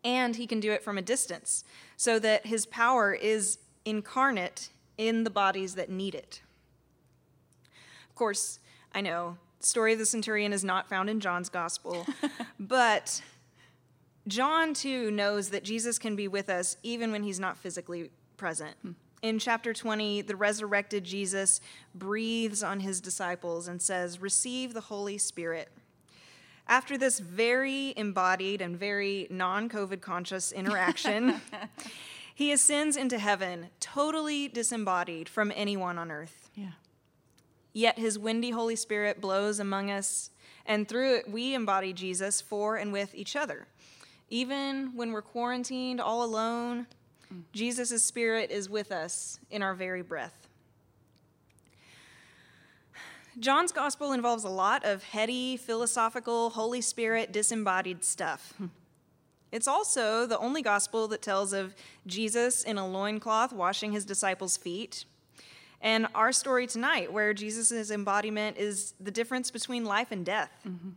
And 0.02 0.34
he 0.34 0.46
can 0.46 0.58
do 0.58 0.72
it 0.72 0.82
from 0.82 0.98
a 0.98 1.02
distance, 1.02 1.64
so 1.96 2.18
that 2.18 2.46
his 2.46 2.66
power 2.66 3.14
is 3.14 3.58
incarnate 3.84 4.70
in 4.98 5.22
the 5.22 5.30
bodies 5.30 5.76
that 5.76 5.90
need 5.90 6.14
it. 6.14 6.42
Of 8.08 8.16
course, 8.16 8.58
I 8.92 9.02
know 9.02 9.38
story 9.66 9.92
of 9.92 9.98
the 9.98 10.06
centurion 10.06 10.52
is 10.52 10.64
not 10.64 10.88
found 10.88 11.10
in 11.10 11.20
John's 11.20 11.48
gospel, 11.48 12.06
but 12.60 13.22
John, 14.28 14.74
too, 14.74 15.10
knows 15.10 15.50
that 15.50 15.62
Jesus 15.62 15.98
can 15.98 16.16
be 16.16 16.28
with 16.28 16.48
us 16.48 16.76
even 16.82 17.12
when 17.12 17.22
he's 17.22 17.38
not 17.38 17.58
physically 17.58 18.10
present. 18.36 18.76
Hmm. 18.82 18.92
In 19.22 19.38
chapter 19.38 19.72
20, 19.72 20.22
the 20.22 20.36
resurrected 20.36 21.04
Jesus 21.04 21.60
breathes 21.94 22.62
on 22.62 22.80
his 22.80 23.00
disciples 23.00 23.66
and 23.66 23.80
says, 23.80 24.20
Receive 24.20 24.74
the 24.74 24.82
Holy 24.82 25.18
Spirit. 25.18 25.68
After 26.68 26.98
this 26.98 27.20
very 27.20 27.94
embodied 27.96 28.60
and 28.60 28.76
very 28.76 29.26
non 29.30 29.68
COVID 29.68 30.00
conscious 30.00 30.52
interaction, 30.52 31.40
he 32.34 32.52
ascends 32.52 32.96
into 32.96 33.18
heaven, 33.18 33.68
totally 33.80 34.48
disembodied 34.48 35.28
from 35.28 35.52
anyone 35.54 35.98
on 35.98 36.10
earth. 36.10 36.50
Yeah. 36.54 36.72
Yet 37.76 37.98
his 37.98 38.18
windy 38.18 38.52
Holy 38.52 38.74
Spirit 38.74 39.20
blows 39.20 39.60
among 39.60 39.90
us, 39.90 40.30
and 40.64 40.88
through 40.88 41.16
it 41.16 41.30
we 41.30 41.52
embody 41.52 41.92
Jesus 41.92 42.40
for 42.40 42.76
and 42.76 42.90
with 42.90 43.14
each 43.14 43.36
other. 43.36 43.66
Even 44.30 44.96
when 44.96 45.12
we're 45.12 45.20
quarantined 45.20 46.00
all 46.00 46.24
alone. 46.24 46.86
Jesus' 47.52 48.02
Spirit 48.02 48.50
is 48.50 48.70
with 48.70 48.90
us 48.90 49.40
in 49.50 49.62
our 49.62 49.74
very 49.74 50.00
breath. 50.00 50.48
John's 53.38 53.72
gospel 53.72 54.12
involves 54.12 54.44
a 54.44 54.48
lot 54.48 54.82
of 54.82 55.02
heady, 55.02 55.58
philosophical, 55.58 56.48
Holy 56.48 56.80
Spirit 56.80 57.30
disembodied 57.30 58.02
stuff. 58.02 58.54
It's 59.52 59.68
also 59.68 60.24
the 60.24 60.38
only 60.38 60.62
gospel 60.62 61.08
that 61.08 61.20
tells 61.20 61.52
of 61.52 61.74
Jesus 62.06 62.62
in 62.62 62.78
a 62.78 62.88
loincloth 62.88 63.52
washing 63.52 63.92
his 63.92 64.06
disciples' 64.06 64.56
feet. 64.56 65.04
And 65.86 66.08
our 66.16 66.32
story 66.32 66.66
tonight, 66.66 67.12
where 67.12 67.32
Jesus' 67.32 67.92
embodiment 67.92 68.56
is 68.56 68.94
the 68.98 69.12
difference 69.12 69.52
between 69.52 69.84
life 69.84 70.10
and 70.10 70.26
death. 70.26 70.50
Mm-hmm 70.66 70.90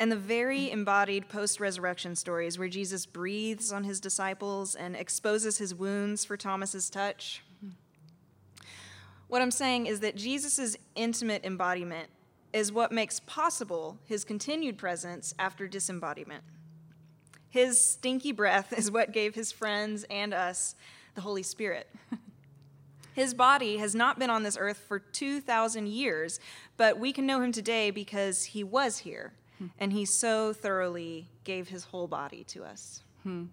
and 0.00 0.10
the 0.10 0.16
very 0.16 0.70
embodied 0.70 1.28
post 1.28 1.60
resurrection 1.60 2.16
stories 2.16 2.58
where 2.58 2.68
Jesus 2.68 3.04
breathes 3.04 3.70
on 3.70 3.84
his 3.84 4.00
disciples 4.00 4.74
and 4.74 4.96
exposes 4.96 5.58
his 5.58 5.74
wounds 5.74 6.24
for 6.24 6.38
Thomas's 6.38 6.88
touch. 6.88 7.42
What 9.28 9.42
I'm 9.42 9.50
saying 9.50 9.84
is 9.84 10.00
that 10.00 10.16
Jesus' 10.16 10.78
intimate 10.94 11.44
embodiment 11.44 12.08
is 12.54 12.72
what 12.72 12.92
makes 12.92 13.20
possible 13.20 13.98
his 14.06 14.24
continued 14.24 14.78
presence 14.78 15.34
after 15.38 15.68
disembodiment. 15.68 16.44
His 17.50 17.78
stinky 17.78 18.32
breath 18.32 18.72
is 18.76 18.90
what 18.90 19.12
gave 19.12 19.34
his 19.34 19.52
friends 19.52 20.06
and 20.08 20.32
us 20.32 20.76
the 21.14 21.20
Holy 21.20 21.42
Spirit. 21.42 21.86
His 23.14 23.34
body 23.34 23.78
has 23.78 23.94
not 23.94 24.18
been 24.18 24.30
on 24.30 24.42
this 24.42 24.56
earth 24.58 24.78
for 24.88 24.98
2,000 24.98 25.88
years, 25.88 26.40
but 26.76 26.98
we 26.98 27.12
can 27.12 27.26
know 27.26 27.40
him 27.40 27.52
today 27.52 27.90
because 27.90 28.44
he 28.44 28.64
was 28.64 28.98
here 28.98 29.32
and 29.78 29.92
he 29.92 30.04
so 30.04 30.52
thoroughly 30.52 31.28
gave 31.44 31.68
his 31.68 31.84
whole 31.84 32.06
body 32.06 32.44
to 32.44 32.64
us. 32.64 33.02
Hmm. 33.22 33.44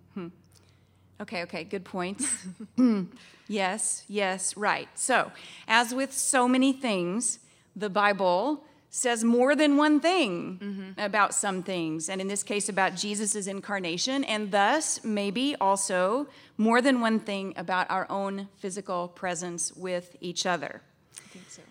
Okay, 1.20 1.44
okay, 1.44 1.64
good 1.64 1.84
points. 1.84 2.46
yes, 3.48 4.04
yes, 4.08 4.56
right. 4.56 4.88
So, 4.96 5.32
as 5.68 5.94
with 5.94 6.14
so 6.14 6.48
many 6.48 6.72
things, 6.74 7.40
the 7.76 7.90
Bible 7.90 8.64
says 8.90 9.24
more 9.24 9.56
than 9.56 9.78
one 9.78 10.00
thing 10.00 10.60
mm-hmm. 10.62 11.00
about 11.00 11.34
some 11.34 11.62
things, 11.62 12.10
and 12.10 12.22
in 12.22 12.28
this 12.28 12.44
case, 12.44 12.70
about 12.70 12.96
Jesus' 12.96 13.48
incarnation, 13.48 14.24
and 14.24 14.52
thus 14.52 15.04
maybe 15.04 15.56
also 15.60 16.28
more 16.58 16.82
than 16.82 17.02
one 17.02 17.20
thing 17.20 17.54
about 17.58 17.90
our 17.90 18.10
own 18.10 18.48
physical 18.58 19.08
presence 19.10 19.74
with 19.74 20.16
each 20.22 20.46
other. 20.46 20.82
I 21.18 21.28
think 21.28 21.50
so. 21.50 21.62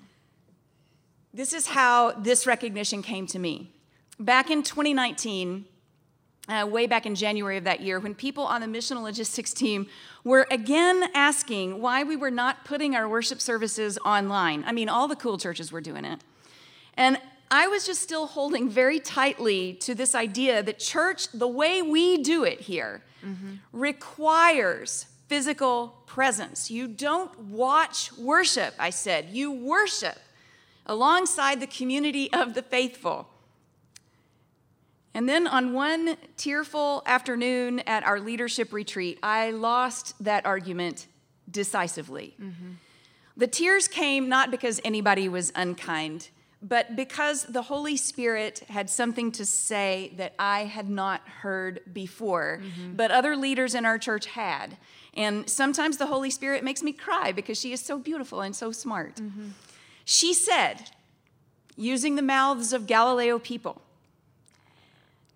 This 1.33 1.53
is 1.53 1.69
how 1.69 2.13
this 2.13 2.47
recognition 2.47 3.03
came 3.03 3.27
to 3.29 3.39
me. 3.39 3.73
Back 4.19 4.51
in 4.51 4.63
2019, 4.63 5.67
uh, 6.49 6.67
way 6.71 6.87
back 6.87 7.07
in 7.07 7.15
January 7.15 7.57
of 7.57 7.65
that 7.65 7.81
year, 7.81 7.99
when 7.99 8.15
people 8.15 8.45
on 8.45 8.61
the 8.61 8.67
missional 8.67 9.03
logistics 9.03 9.53
team 9.63 9.87
were 10.23 10.47
again 10.51 11.05
asking 11.15 11.81
why 11.81 12.05
we 12.05 12.17
were 12.17 12.31
not 12.31 12.65
putting 12.65 12.95
our 12.95 13.09
worship 13.09 13.41
services 13.41 13.99
online. 14.05 14.65
I 14.67 14.73
mean, 14.73 14.89
all 14.89 15.09
the 15.09 15.17
cool 15.17 15.39
churches 15.39 15.73
were 15.73 15.81
doing 15.81 16.05
it. 16.05 16.21
And 16.97 17.21
I 17.51 17.69
was 17.69 17.87
just 17.87 18.03
still 18.03 18.27
holding 18.27 18.69
very 18.69 18.99
tightly 18.99 19.75
to 19.75 19.95
this 19.95 20.15
idea 20.15 20.63
that 20.63 20.79
church, 20.79 21.29
the 21.33 21.49
way 21.49 21.83
we 21.83 22.19
do 22.23 22.45
it 22.45 22.61
here, 22.61 23.03
mm-hmm. 23.25 23.55
requires 23.73 25.07
physical 25.29 26.03
presence. 26.07 26.71
You 26.71 26.89
don't 26.89 27.39
watch 27.39 28.13
worship, 28.17 28.75
I 28.79 28.91
said. 28.91 29.31
You 29.31 29.53
worship 29.53 30.19
alongside 30.87 31.61
the 31.61 31.67
community 31.67 32.33
of 32.33 32.55
the 32.55 32.63
faithful. 32.63 33.29
And 35.15 35.29
then 35.29 35.47
on 35.47 35.73
one 35.73 36.17
tearful 36.37 37.03
afternoon 37.07 37.81
at 37.81 38.05
our 38.05 38.21
leadership 38.21 38.73
retreat, 38.73 39.19
I 39.23 39.51
lost 39.51 40.15
that 40.23 40.45
argument 40.45 41.07
decisively. 41.51 42.35
Mm-hmm. 42.41 42.73
The 43.37 43.47
tears 43.47 43.89
came 43.89 44.29
not 44.29 44.51
because 44.51 44.81
anybody 44.85 45.29
was 45.29 45.53
unkind, 45.55 46.29
but 46.69 46.97
because 46.97 47.45
the 47.45 47.63
Holy 47.63 47.97
Spirit 47.97 48.65
had 48.69 48.91
something 48.91 49.31
to 49.33 49.47
say 49.47 50.13
that 50.17 50.35
I 50.39 50.65
had 50.65 50.89
not 50.89 51.21
heard 51.29 51.81
before, 51.93 52.61
mm-hmm. 52.63 52.95
but 52.95 53.11
other 53.11 53.37
leaders 53.37 53.75
in 53.75 53.87
our 53.87 53.99
church 53.99 54.27
had. 54.27 54.77
And 55.15 55.49
sometimes 55.49 55.97
the 55.97 56.07
Holy 56.07 56.31
Spirit 56.31 56.65
makes 56.65 56.83
me 56.83 56.93
cry 56.93 57.31
because 57.31 57.59
she 57.61 57.73
is 57.73 57.81
so 57.81 57.99
beautiful 57.99 58.41
and 58.41 58.55
so 58.55 58.73
smart. 58.73 59.17
Mm-hmm. 59.17 59.51
She 60.05 60.35
said, 60.35 60.91
using 61.77 62.17
the 62.17 62.23
mouths 62.23 62.73
of 62.73 62.87
Galileo 62.87 63.39
people, 63.39 63.81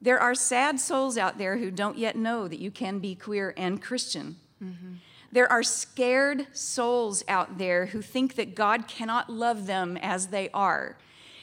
there 0.02 0.18
are 0.18 0.34
sad 0.34 0.80
souls 0.80 1.16
out 1.16 1.38
there 1.38 1.58
who 1.58 1.70
don't 1.70 1.98
yet 1.98 2.16
know 2.16 2.48
that 2.48 2.58
you 2.58 2.70
can 2.70 2.98
be 2.98 3.14
queer 3.14 3.54
and 3.56 3.80
Christian. 3.80 4.36
Mm-hmm. 4.62 4.94
There 5.30 5.50
are 5.50 5.62
scared 5.62 6.46
souls 6.52 7.22
out 7.28 7.58
there 7.58 7.86
who 7.86 8.02
think 8.02 8.34
that 8.34 8.56
God 8.56 8.88
cannot 8.88 9.30
love 9.30 9.66
them 9.66 9.96
as 9.96 10.28
they 10.28 10.48
are. 10.50 10.96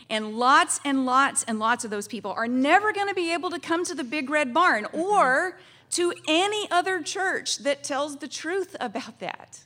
And 0.09 0.37
lots 0.37 0.79
and 0.85 1.05
lots 1.05 1.43
and 1.43 1.59
lots 1.59 1.83
of 1.83 1.91
those 1.91 2.07
people 2.07 2.31
are 2.31 2.47
never 2.47 2.93
going 2.93 3.09
to 3.09 3.13
be 3.13 3.33
able 3.33 3.49
to 3.49 3.59
come 3.59 3.83
to 3.85 3.95
the 3.95 4.03
Big 4.03 4.29
Red 4.29 4.53
Barn 4.53 4.85
mm-hmm. 4.85 4.99
or 4.99 5.57
to 5.91 6.13
any 6.27 6.69
other 6.71 7.01
church 7.01 7.59
that 7.59 7.83
tells 7.83 8.17
the 8.17 8.27
truth 8.27 8.75
about 8.79 9.19
that. 9.19 9.61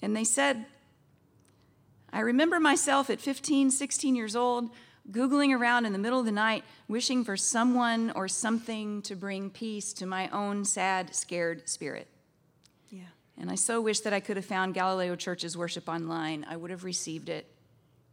And 0.00 0.14
they 0.16 0.24
said, 0.24 0.66
I 2.12 2.20
remember 2.20 2.60
myself 2.60 3.10
at 3.10 3.20
15, 3.20 3.70
16 3.70 4.14
years 4.14 4.36
old, 4.36 4.70
Googling 5.10 5.58
around 5.58 5.86
in 5.86 5.92
the 5.92 5.98
middle 5.98 6.20
of 6.20 6.26
the 6.26 6.32
night, 6.32 6.64
wishing 6.86 7.24
for 7.24 7.36
someone 7.36 8.12
or 8.14 8.28
something 8.28 9.00
to 9.02 9.16
bring 9.16 9.48
peace 9.48 9.94
to 9.94 10.06
my 10.06 10.28
own 10.28 10.66
sad, 10.66 11.14
scared 11.14 11.66
spirit. 11.66 12.08
Yeah. 12.90 13.04
And 13.38 13.50
I 13.50 13.54
so 13.54 13.80
wish 13.80 14.00
that 14.00 14.12
I 14.12 14.20
could 14.20 14.36
have 14.36 14.44
found 14.44 14.74
Galileo 14.74 15.16
Church's 15.16 15.56
worship 15.56 15.88
online. 15.88 16.44
I 16.48 16.56
would 16.56 16.70
have 16.70 16.84
received 16.84 17.30
it 17.30 17.46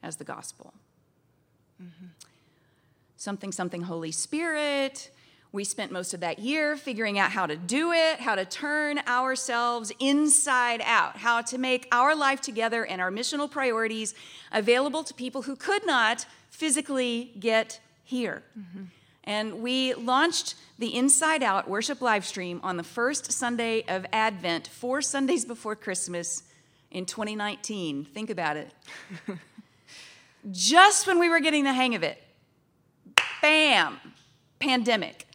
as 0.05 0.17
the 0.17 0.23
gospel. 0.23 0.73
Mm-hmm. 1.81 2.05
Something, 3.17 3.51
something, 3.51 3.81
Holy 3.81 4.11
Spirit. 4.11 5.09
We 5.51 5.63
spent 5.63 5.91
most 5.91 6.13
of 6.13 6.19
that 6.19 6.39
year 6.39 6.75
figuring 6.77 7.17
out 7.17 7.31
how 7.31 7.45
to 7.47 7.55
do 7.55 7.91
it, 7.91 8.19
how 8.19 8.35
to 8.35 8.45
turn 8.45 8.99
ourselves 9.07 9.91
inside 9.99 10.81
out, 10.83 11.17
how 11.17 11.41
to 11.43 11.57
make 11.57 11.87
our 11.91 12.13
life 12.13 12.41
together 12.41 12.85
and 12.85 13.01
our 13.01 13.09
missional 13.09 13.49
priorities 13.49 14.13
available 14.51 15.03
to 15.03 15.13
people 15.13 15.43
who 15.43 15.55
could 15.55 15.85
not 15.85 16.25
physically 16.49 17.31
get 17.39 17.79
here. 18.03 18.43
Mm-hmm. 18.59 18.83
And 19.23 19.61
we 19.61 19.95
launched 19.95 20.55
the 20.77 20.95
Inside 20.95 21.41
Out 21.41 21.67
worship 21.67 22.01
live 22.01 22.25
stream 22.25 22.59
on 22.61 22.77
the 22.77 22.83
first 22.83 23.31
Sunday 23.31 23.83
of 23.87 24.05
Advent, 24.13 24.67
four 24.67 25.01
Sundays 25.01 25.45
before 25.45 25.75
Christmas 25.75 26.43
in 26.91 27.05
2019. 27.05 28.05
Think 28.05 28.29
about 28.29 28.57
it. 28.57 28.71
just 30.51 31.07
when 31.07 31.19
we 31.19 31.29
were 31.29 31.39
getting 31.39 31.63
the 31.63 31.73
hang 31.73 31.95
of 31.95 32.03
it, 32.03 32.21
bam, 33.41 33.99
pandemic. 34.59 35.25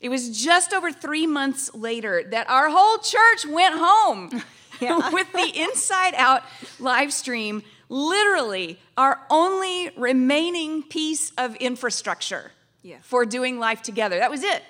It 0.00 0.08
was 0.08 0.42
just 0.42 0.72
over 0.72 0.92
three 0.92 1.26
months 1.26 1.74
later 1.74 2.22
that 2.30 2.48
our 2.50 2.68
whole 2.68 2.98
church 2.98 3.46
went 3.46 3.74
home 3.76 4.30
with 5.12 5.32
the 5.32 5.52
Inside 5.54 6.14
Out 6.16 6.42
live 6.78 7.12
stream, 7.12 7.62
literally 7.88 8.78
our 8.96 9.20
only 9.30 9.90
remaining 9.96 10.82
piece 10.82 11.32
of 11.38 11.56
infrastructure 11.56 12.52
yeah. 12.82 12.98
for 13.02 13.24
doing 13.24 13.58
life 13.58 13.82
together. 13.82 14.18
That 14.18 14.30
was 14.30 14.42
it. 14.42 14.62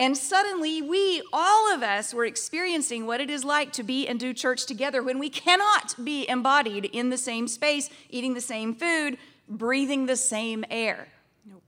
And 0.00 0.16
suddenly, 0.16 0.80
we, 0.80 1.22
all 1.32 1.74
of 1.74 1.82
us, 1.82 2.14
were 2.14 2.24
experiencing 2.24 3.04
what 3.04 3.20
it 3.20 3.28
is 3.28 3.44
like 3.44 3.72
to 3.72 3.82
be 3.82 4.06
and 4.06 4.20
do 4.20 4.32
church 4.32 4.64
together 4.64 5.02
when 5.02 5.18
we 5.18 5.28
cannot 5.28 5.94
be 6.04 6.28
embodied 6.28 6.84
in 6.84 7.10
the 7.10 7.18
same 7.18 7.48
space, 7.48 7.90
eating 8.08 8.34
the 8.34 8.40
same 8.40 8.74
food, 8.74 9.18
breathing 9.48 10.06
the 10.06 10.16
same 10.16 10.64
air. 10.70 11.08
Nope. 11.44 11.62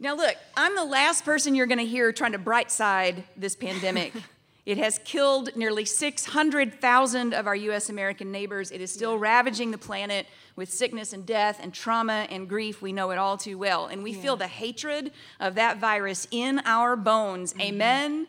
Now, 0.00 0.16
look, 0.16 0.34
I'm 0.56 0.74
the 0.74 0.84
last 0.84 1.24
person 1.24 1.54
you're 1.54 1.66
going 1.66 1.78
to 1.78 1.86
hear 1.86 2.12
trying 2.12 2.32
to 2.32 2.38
bright 2.38 2.72
side 2.72 3.22
this 3.36 3.54
pandemic. 3.54 4.12
it 4.68 4.76
has 4.76 5.00
killed 5.02 5.56
nearly 5.56 5.86
600,000 5.86 7.32
of 7.32 7.46
our 7.46 7.56
US 7.56 7.88
American 7.88 8.30
neighbors. 8.30 8.70
It 8.70 8.82
is 8.82 8.92
still 8.92 9.16
ravaging 9.16 9.70
the 9.70 9.78
planet 9.78 10.26
with 10.56 10.70
sickness 10.70 11.14
and 11.14 11.24
death 11.24 11.58
and 11.62 11.72
trauma 11.72 12.26
and 12.28 12.46
grief. 12.46 12.82
We 12.82 12.92
know 12.92 13.10
it 13.10 13.16
all 13.16 13.38
too 13.38 13.56
well. 13.56 13.86
And 13.86 14.02
we 14.02 14.10
yeah. 14.10 14.20
feel 14.20 14.36
the 14.36 14.46
hatred 14.46 15.12
of 15.40 15.54
that 15.54 15.78
virus 15.78 16.28
in 16.30 16.60
our 16.66 16.96
bones. 16.96 17.54
Mm-hmm. 17.54 17.62
Amen. 17.62 18.26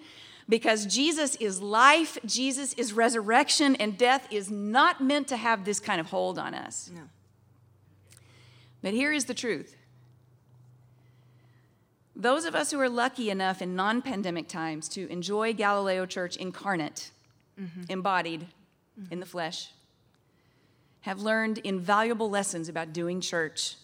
Because 0.47 0.85
Jesus 0.85 1.35
is 1.41 1.61
life, 1.61 2.17
Jesus 2.25 2.71
is 2.75 2.93
resurrection, 2.93 3.75
and 3.75 3.97
death 3.97 4.25
is 4.31 4.49
not 4.49 5.01
meant 5.01 5.27
to 5.27 5.35
have 5.35 5.65
this 5.65 5.81
kind 5.81 5.99
of 5.99 6.07
hold 6.07 6.39
on 6.39 6.53
us. 6.53 6.89
No. 6.95 7.01
But 8.81 8.93
here 8.93 9.11
is 9.11 9.25
the 9.25 9.33
truth 9.33 9.75
those 12.19 12.43
of 12.43 12.53
us 12.53 12.69
who 12.69 12.79
are 12.79 12.89
lucky 12.89 13.29
enough 13.29 13.61
in 13.61 13.75
non 13.75 14.01
pandemic 14.01 14.47
times 14.49 14.89
to 14.89 15.09
enjoy 15.09 15.53
Galileo 15.53 16.05
Church 16.05 16.35
incarnate, 16.35 17.11
mm-hmm. 17.59 17.83
embodied 17.87 18.41
mm-hmm. 18.41 19.13
in 19.13 19.21
the 19.21 19.25
flesh, 19.25 19.71
have 21.01 21.21
learned 21.21 21.59
invaluable 21.59 22.29
lessons 22.29 22.67
about 22.67 22.91
doing 22.91 23.21
church 23.21 23.75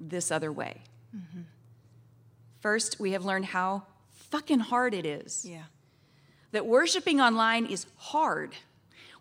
this 0.00 0.30
other 0.30 0.50
way. 0.50 0.80
Mm-hmm. 1.14 1.42
First, 2.60 2.98
we 2.98 3.12
have 3.12 3.24
learned 3.24 3.44
how 3.44 3.82
fucking 4.30 4.60
hard 4.60 4.94
it 4.94 5.04
is. 5.04 5.44
Yeah. 5.44 5.64
That 6.52 6.64
worshiping 6.64 7.20
online 7.20 7.66
is 7.66 7.86
hard 7.96 8.54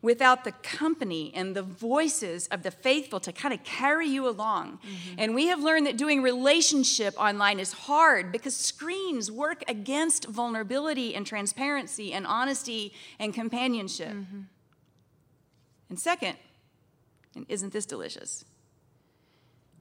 without 0.08 0.46
the 0.46 0.54
company 0.64 1.34
and 1.36 1.54
the 1.54 1.62
voices 1.62 2.48
of 2.48 2.64
the 2.64 2.72
faithful 2.72 3.20
to 3.20 3.34
kind 3.34 3.54
of 3.54 3.62
carry 3.66 4.08
you 4.08 4.26
along. 4.26 4.78
Mm-hmm. 4.78 5.16
And 5.18 5.36
we 5.36 5.48
have 5.48 5.62
learned 5.62 5.86
that 5.86 5.98
doing 5.98 6.22
relationship 6.22 7.14
online 7.20 7.60
is 7.60 7.74
hard 7.74 8.32
because 8.32 8.56
screens 8.56 9.30
work 9.30 9.66
against 9.68 10.24
vulnerability 10.24 11.14
and 11.14 11.28
transparency 11.28 12.14
and 12.14 12.26
honesty 12.26 12.94
and 13.20 13.34
companionship. 13.34 14.14
Mm-hmm. 14.14 14.44
And 15.90 16.00
second, 16.00 16.38
and 17.36 17.46
isn't 17.50 17.74
this 17.74 17.86
delicious? 17.86 18.46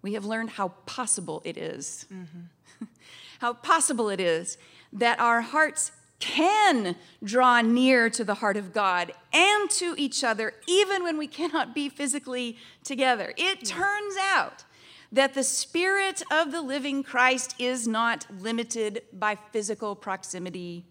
We 0.03 0.15
have 0.15 0.25
learned 0.25 0.51
how 0.51 0.71
possible 0.87 1.41
it 1.45 1.57
is. 1.57 2.05
Mm-hmm. 2.13 2.85
how 3.39 3.53
possible 3.53 4.09
it 4.09 4.19
is 4.19 4.59
that 4.93 5.21
our 5.21 5.41
hearts 5.41 5.93
can 6.19 6.97
draw 7.23 7.61
near 7.61 8.09
to 8.11 8.25
the 8.25 8.35
heart 8.35 8.57
of 8.57 8.73
God 8.73 9.13
and 9.33 9.71
to 9.71 9.95
each 9.99 10.25
other, 10.25 10.55
even 10.67 11.03
when 11.03 11.19
we 11.19 11.27
cannot 11.27 11.75
be 11.75 11.89
physically 11.89 12.57
together. 12.85 13.35
It 13.37 13.65
turns 13.65 14.15
out 14.21 14.65
that 15.13 15.35
the 15.35 15.45
Spirit 15.45 16.23
of 16.31 16.53
the 16.53 16.63
living 16.63 17.03
Christ 17.03 17.55
is 17.59 17.87
not 17.87 18.27
limited 18.41 19.03
by 19.13 19.37
physical 19.53 19.95
proximity 19.95 20.85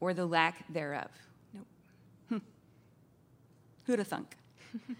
or 0.00 0.14
the 0.14 0.26
lack 0.26 0.64
thereof. 0.72 1.10
Nope. 1.52 1.66
Hm. 2.28 2.42
Who'd 3.86 3.98
have 3.98 4.08
thunk? 4.08 4.36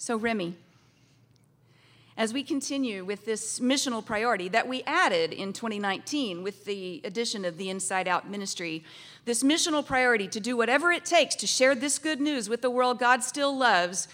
So, 0.00 0.16
Remy, 0.16 0.56
as 2.20 2.34
we 2.34 2.42
continue 2.42 3.02
with 3.02 3.24
this 3.24 3.60
missional 3.60 4.04
priority 4.04 4.46
that 4.46 4.68
we 4.68 4.82
added 4.82 5.32
in 5.32 5.54
2019 5.54 6.42
with 6.42 6.66
the 6.66 7.00
addition 7.02 7.46
of 7.46 7.56
the 7.56 7.70
Inside 7.70 8.06
Out 8.06 8.28
ministry, 8.28 8.84
this 9.24 9.42
missional 9.42 9.82
priority 9.82 10.28
to 10.28 10.38
do 10.38 10.54
whatever 10.54 10.92
it 10.92 11.06
takes 11.06 11.34
to 11.36 11.46
share 11.46 11.74
this 11.74 11.98
good 11.98 12.20
news 12.20 12.46
with 12.46 12.60
the 12.60 12.68
world 12.68 12.98
God 12.98 13.24
still 13.24 13.56
loves, 13.56 14.06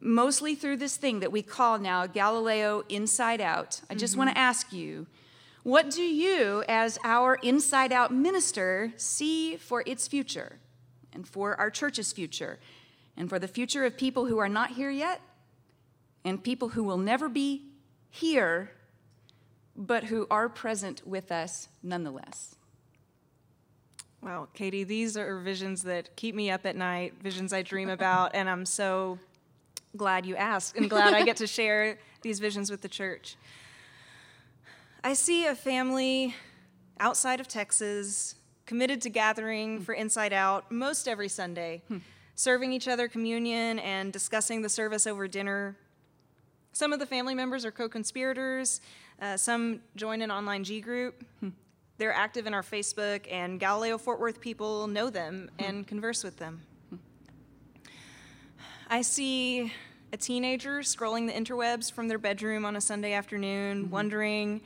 mostly 0.00 0.54
through 0.54 0.78
this 0.78 0.96
thing 0.96 1.20
that 1.20 1.32
we 1.32 1.42
call 1.42 1.78
now 1.78 2.06
Galileo 2.06 2.82
Inside 2.88 3.42
Out, 3.42 3.82
I 3.90 3.94
just 3.94 4.14
mm-hmm. 4.14 4.20
want 4.20 4.30
to 4.30 4.38
ask 4.38 4.72
you 4.72 5.06
what 5.62 5.90
do 5.90 6.00
you, 6.02 6.64
as 6.66 6.98
our 7.04 7.34
Inside 7.42 7.92
Out 7.92 8.10
minister, 8.10 8.94
see 8.96 9.56
for 9.56 9.82
its 9.84 10.08
future 10.08 10.56
and 11.12 11.28
for 11.28 11.60
our 11.60 11.68
church's 11.68 12.10
future 12.10 12.58
and 13.18 13.28
for 13.28 13.38
the 13.38 13.48
future 13.48 13.84
of 13.84 13.98
people 13.98 14.24
who 14.24 14.38
are 14.38 14.48
not 14.48 14.70
here 14.70 14.90
yet? 14.90 15.20
And 16.24 16.42
people 16.42 16.70
who 16.70 16.84
will 16.84 16.98
never 16.98 17.28
be 17.28 17.66
here, 18.10 18.70
but 19.76 20.04
who 20.04 20.26
are 20.30 20.48
present 20.48 21.06
with 21.06 21.32
us 21.32 21.68
nonetheless. 21.82 22.56
Wow, 24.22 24.48
Katie, 24.52 24.84
these 24.84 25.16
are 25.16 25.38
visions 25.38 25.82
that 25.84 26.14
keep 26.16 26.34
me 26.34 26.50
up 26.50 26.66
at 26.66 26.76
night, 26.76 27.14
visions 27.22 27.52
I 27.54 27.62
dream 27.62 27.88
about, 27.88 28.34
and 28.34 28.50
I'm 28.50 28.66
so 28.66 29.18
glad 29.96 30.26
you 30.26 30.36
asked 30.36 30.76
and 30.76 30.90
glad 30.90 31.14
I 31.14 31.24
get 31.24 31.38
to 31.38 31.46
share 31.46 31.98
these 32.20 32.38
visions 32.38 32.70
with 32.70 32.82
the 32.82 32.88
church. 32.88 33.36
I 35.02 35.14
see 35.14 35.46
a 35.46 35.54
family 35.54 36.34
outside 36.98 37.40
of 37.40 37.48
Texas 37.48 38.34
committed 38.66 39.00
to 39.02 39.08
gathering 39.08 39.80
for 39.80 39.94
Inside 39.94 40.34
Out 40.34 40.70
most 40.70 41.08
every 41.08 41.28
Sunday, 41.28 41.82
serving 42.34 42.72
each 42.72 42.88
other 42.88 43.08
communion 43.08 43.78
and 43.78 44.12
discussing 44.12 44.60
the 44.60 44.68
service 44.68 45.06
over 45.06 45.26
dinner. 45.26 45.76
Some 46.80 46.94
of 46.94 46.98
the 46.98 47.04
family 47.04 47.34
members 47.34 47.66
are 47.66 47.70
co 47.70 47.90
conspirators, 47.90 48.80
uh, 49.20 49.36
some 49.36 49.82
join 49.96 50.22
an 50.22 50.30
online 50.30 50.64
G 50.64 50.80
group. 50.80 51.22
Hmm. 51.40 51.50
They're 51.98 52.14
active 52.14 52.46
in 52.46 52.54
our 52.54 52.62
Facebook, 52.62 53.30
and 53.30 53.60
Galileo 53.60 53.98
Fort 53.98 54.18
Worth 54.18 54.40
people 54.40 54.86
know 54.86 55.10
them 55.10 55.50
hmm. 55.58 55.64
and 55.66 55.86
converse 55.86 56.24
with 56.24 56.38
them. 56.38 56.62
I 58.88 59.02
see 59.02 59.74
a 60.14 60.16
teenager 60.16 60.78
scrolling 60.78 61.26
the 61.26 61.34
interwebs 61.34 61.92
from 61.92 62.08
their 62.08 62.16
bedroom 62.16 62.64
on 62.64 62.76
a 62.76 62.80
Sunday 62.80 63.12
afternoon, 63.12 63.84
hmm. 63.84 63.90
wondering, 63.90 64.62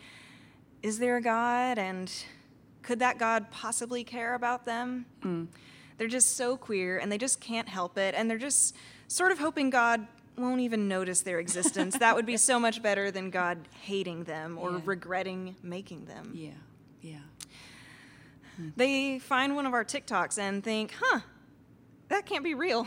is 0.84 1.00
there 1.00 1.16
a 1.16 1.20
God? 1.20 1.80
And 1.80 2.12
could 2.82 3.00
that 3.00 3.18
God 3.18 3.50
possibly 3.50 4.04
care 4.04 4.34
about 4.34 4.64
them? 4.64 5.06
They're 5.98 6.06
just 6.06 6.36
so 6.36 6.56
queer 6.56 6.98
and 6.98 7.10
they 7.10 7.18
just 7.18 7.40
can't 7.40 7.68
help 7.68 7.98
it. 7.98 8.14
And 8.16 8.30
they're 8.30 8.38
just 8.38 8.76
sort 9.08 9.32
of 9.32 9.40
hoping 9.40 9.70
God 9.70 10.06
won't 10.36 10.60
even 10.60 10.88
notice 10.88 11.20
their 11.20 11.38
existence. 11.38 11.98
that 11.98 12.14
would 12.16 12.26
be 12.26 12.36
so 12.36 12.58
much 12.58 12.82
better 12.82 13.10
than 13.10 13.30
God 13.30 13.58
hating 13.82 14.24
them 14.24 14.58
or 14.58 14.72
Yeah. 14.72 14.80
regretting 14.84 15.56
making 15.62 16.06
them. 16.06 16.32
Yeah, 16.34 16.50
yeah. 17.00 17.18
They 18.76 19.18
find 19.18 19.56
one 19.56 19.66
of 19.66 19.74
our 19.74 19.84
TikToks 19.84 20.38
and 20.38 20.62
think, 20.62 20.94
huh, 21.00 21.20
that 22.08 22.26
can't 22.26 22.44
be 22.44 22.54
real. 22.54 22.86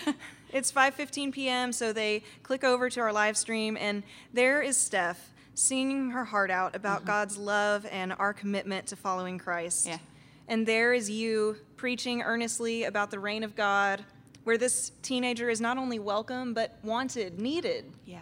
it's 0.52 0.72
5:15 0.72 1.32
p.m., 1.32 1.72
so 1.72 1.92
they 1.92 2.22
click 2.42 2.64
over 2.64 2.88
to 2.90 3.00
our 3.00 3.12
live 3.12 3.36
stream 3.36 3.76
and 3.76 4.02
there 4.32 4.62
is 4.62 4.76
Steph 4.76 5.32
singing 5.54 6.10
her 6.10 6.24
heart 6.24 6.50
out 6.50 6.74
about 6.74 6.98
mm-hmm. 6.98 7.08
God's 7.08 7.36
love 7.36 7.86
and 7.90 8.14
our 8.18 8.32
commitment 8.32 8.86
to 8.86 8.96
following 8.96 9.38
Christ. 9.38 9.86
Yeah. 9.86 9.98
And 10.48 10.66
there 10.66 10.92
is 10.92 11.10
you 11.10 11.56
preaching 11.76 12.22
earnestly 12.22 12.84
about 12.84 13.10
the 13.10 13.18
reign 13.18 13.42
of 13.42 13.54
God, 13.54 14.04
where 14.44 14.58
this 14.58 14.92
teenager 15.02 15.48
is 15.48 15.60
not 15.60 15.78
only 15.78 15.98
welcome 15.98 16.54
but 16.54 16.78
wanted, 16.82 17.40
needed. 17.40 17.92
Yeah. 18.04 18.20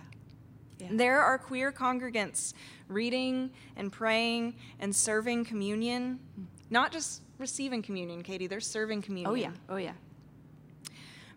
Yeah. 0.78 0.88
There 0.92 1.20
are 1.20 1.38
queer 1.38 1.72
congregants 1.72 2.54
reading 2.88 3.50
and 3.76 3.92
praying 3.92 4.56
and 4.80 4.94
serving 4.94 5.44
communion, 5.44 6.18
hmm. 6.34 6.44
not 6.70 6.92
just 6.92 7.22
receiving 7.38 7.82
communion, 7.82 8.22
Katie, 8.22 8.46
they're 8.46 8.60
serving 8.60 9.02
communion. 9.02 9.30
Oh 9.30 9.34
yeah. 9.34 9.52
Oh 9.68 9.76
yeah. 9.76 9.92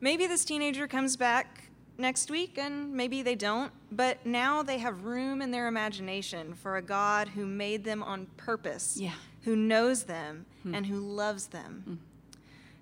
Maybe 0.02 0.28
this 0.28 0.44
teenager 0.44 0.88
comes 0.88 1.16
back 1.16 1.70
next 1.98 2.30
week 2.30 2.58
and 2.58 2.94
maybe 2.94 3.22
they 3.22 3.36
don't, 3.36 3.72
but 3.92 4.26
now 4.26 4.64
they 4.64 4.80
have 4.80 5.06
room 5.06 5.42
in 5.42 5.52
their 5.52 5.68
imagination 5.68 6.54
for 6.56 6.78
a 6.78 6.82
God 6.82 7.30
who 7.30 7.46
made 7.46 7.84
them 7.84 8.04
on 8.04 8.26
purpose, 8.38 8.98
Yeah. 9.00 9.14
who 9.44 9.56
knows 9.56 10.04
them 10.04 10.46
hmm. 10.64 10.76
and 10.76 10.86
who 10.86 11.00
loves 11.00 11.48
them. 11.48 11.84
Hmm. 11.86 11.96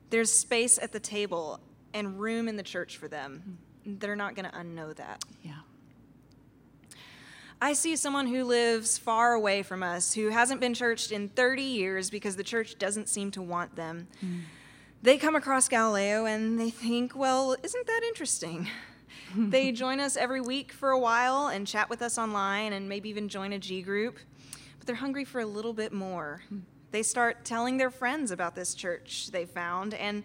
There's 0.09 0.31
space 0.31 0.77
at 0.77 0.91
the 0.91 0.99
table 0.99 1.59
and 1.93 2.19
room 2.19 2.47
in 2.47 2.55
the 2.55 2.63
church 2.63 2.97
for 2.97 3.07
them. 3.07 3.57
They're 3.85 4.15
not 4.15 4.35
going 4.35 4.49
to 4.49 4.57
unknow 4.57 4.95
that. 4.95 5.23
Yeah. 5.43 5.53
I 7.61 7.73
see 7.73 7.95
someone 7.95 8.25
who 8.25 8.43
lives 8.43 8.97
far 8.97 9.33
away 9.33 9.61
from 9.61 9.83
us, 9.83 10.13
who 10.13 10.29
hasn't 10.29 10.59
been 10.59 10.73
churched 10.73 11.11
in 11.11 11.29
30 11.29 11.61
years 11.61 12.09
because 12.09 12.35
the 12.35 12.43
church 12.43 12.79
doesn't 12.79 13.07
seem 13.07 13.29
to 13.31 13.41
want 13.41 13.75
them. 13.75 14.07
Hmm. 14.19 14.39
They 15.03 15.17
come 15.17 15.35
across 15.35 15.67
Galileo 15.67 16.25
and 16.25 16.59
they 16.59 16.71
think, 16.71 17.15
well, 17.15 17.55
isn't 17.61 17.87
that 17.87 18.01
interesting? 18.07 18.67
they 19.37 19.71
join 19.71 19.99
us 19.99 20.17
every 20.17 20.41
week 20.41 20.71
for 20.71 20.89
a 20.89 20.99
while 20.99 21.47
and 21.47 21.67
chat 21.67 21.87
with 21.87 22.01
us 22.01 22.17
online 22.17 22.73
and 22.73 22.89
maybe 22.89 23.09
even 23.09 23.29
join 23.29 23.53
a 23.53 23.59
G 23.59 23.83
group, 23.83 24.17
but 24.79 24.87
they're 24.87 24.95
hungry 24.95 25.25
for 25.25 25.39
a 25.39 25.45
little 25.45 25.73
bit 25.73 25.93
more. 25.93 26.41
Hmm. 26.49 26.59
They 26.89 27.03
start 27.03 27.45
telling 27.45 27.77
their 27.77 27.91
friends 27.91 28.31
about 28.31 28.55
this 28.55 28.73
church 28.73 29.29
they 29.31 29.45
found, 29.45 29.93
and 29.93 30.23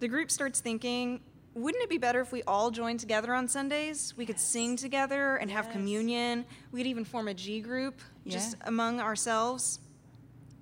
the 0.00 0.08
group 0.08 0.30
starts 0.30 0.60
thinking, 0.60 1.20
wouldn't 1.54 1.82
it 1.84 1.88
be 1.90 1.98
better 1.98 2.20
if 2.20 2.32
we 2.32 2.42
all 2.44 2.70
joined 2.70 3.00
together 3.00 3.32
on 3.32 3.46
Sundays? 3.48 4.12
We 4.16 4.26
could 4.26 4.40
sing 4.40 4.76
together 4.76 5.36
and 5.36 5.50
have 5.50 5.70
communion. 5.70 6.44
We 6.72 6.80
could 6.80 6.86
even 6.88 7.04
form 7.04 7.28
a 7.28 7.34
G 7.34 7.60
group 7.60 8.00
just 8.26 8.56
among 8.62 9.00
ourselves. 9.00 9.78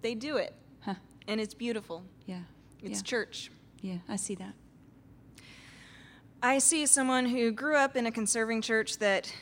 They 0.03 0.15
do 0.15 0.37
it, 0.37 0.55
Huh. 0.81 0.95
and 1.29 1.41
it's 1.41 1.55
beautiful. 1.55 2.03
Yeah. 2.27 2.41
It's 2.83 2.99
yeah. 3.01 3.05
church. 3.05 3.51
Yeah. 3.81 3.99
I 4.09 4.17
see 4.17 4.35
that. 4.37 4.53
I 6.43 6.59
see 6.59 6.87
someone 6.87 7.27
who 7.27 7.53
grew 7.53 7.77
up 7.77 7.97
in 7.97 8.05
a 8.07 8.11
conserving 8.11 8.63
church 8.63 8.99
that 8.99 9.33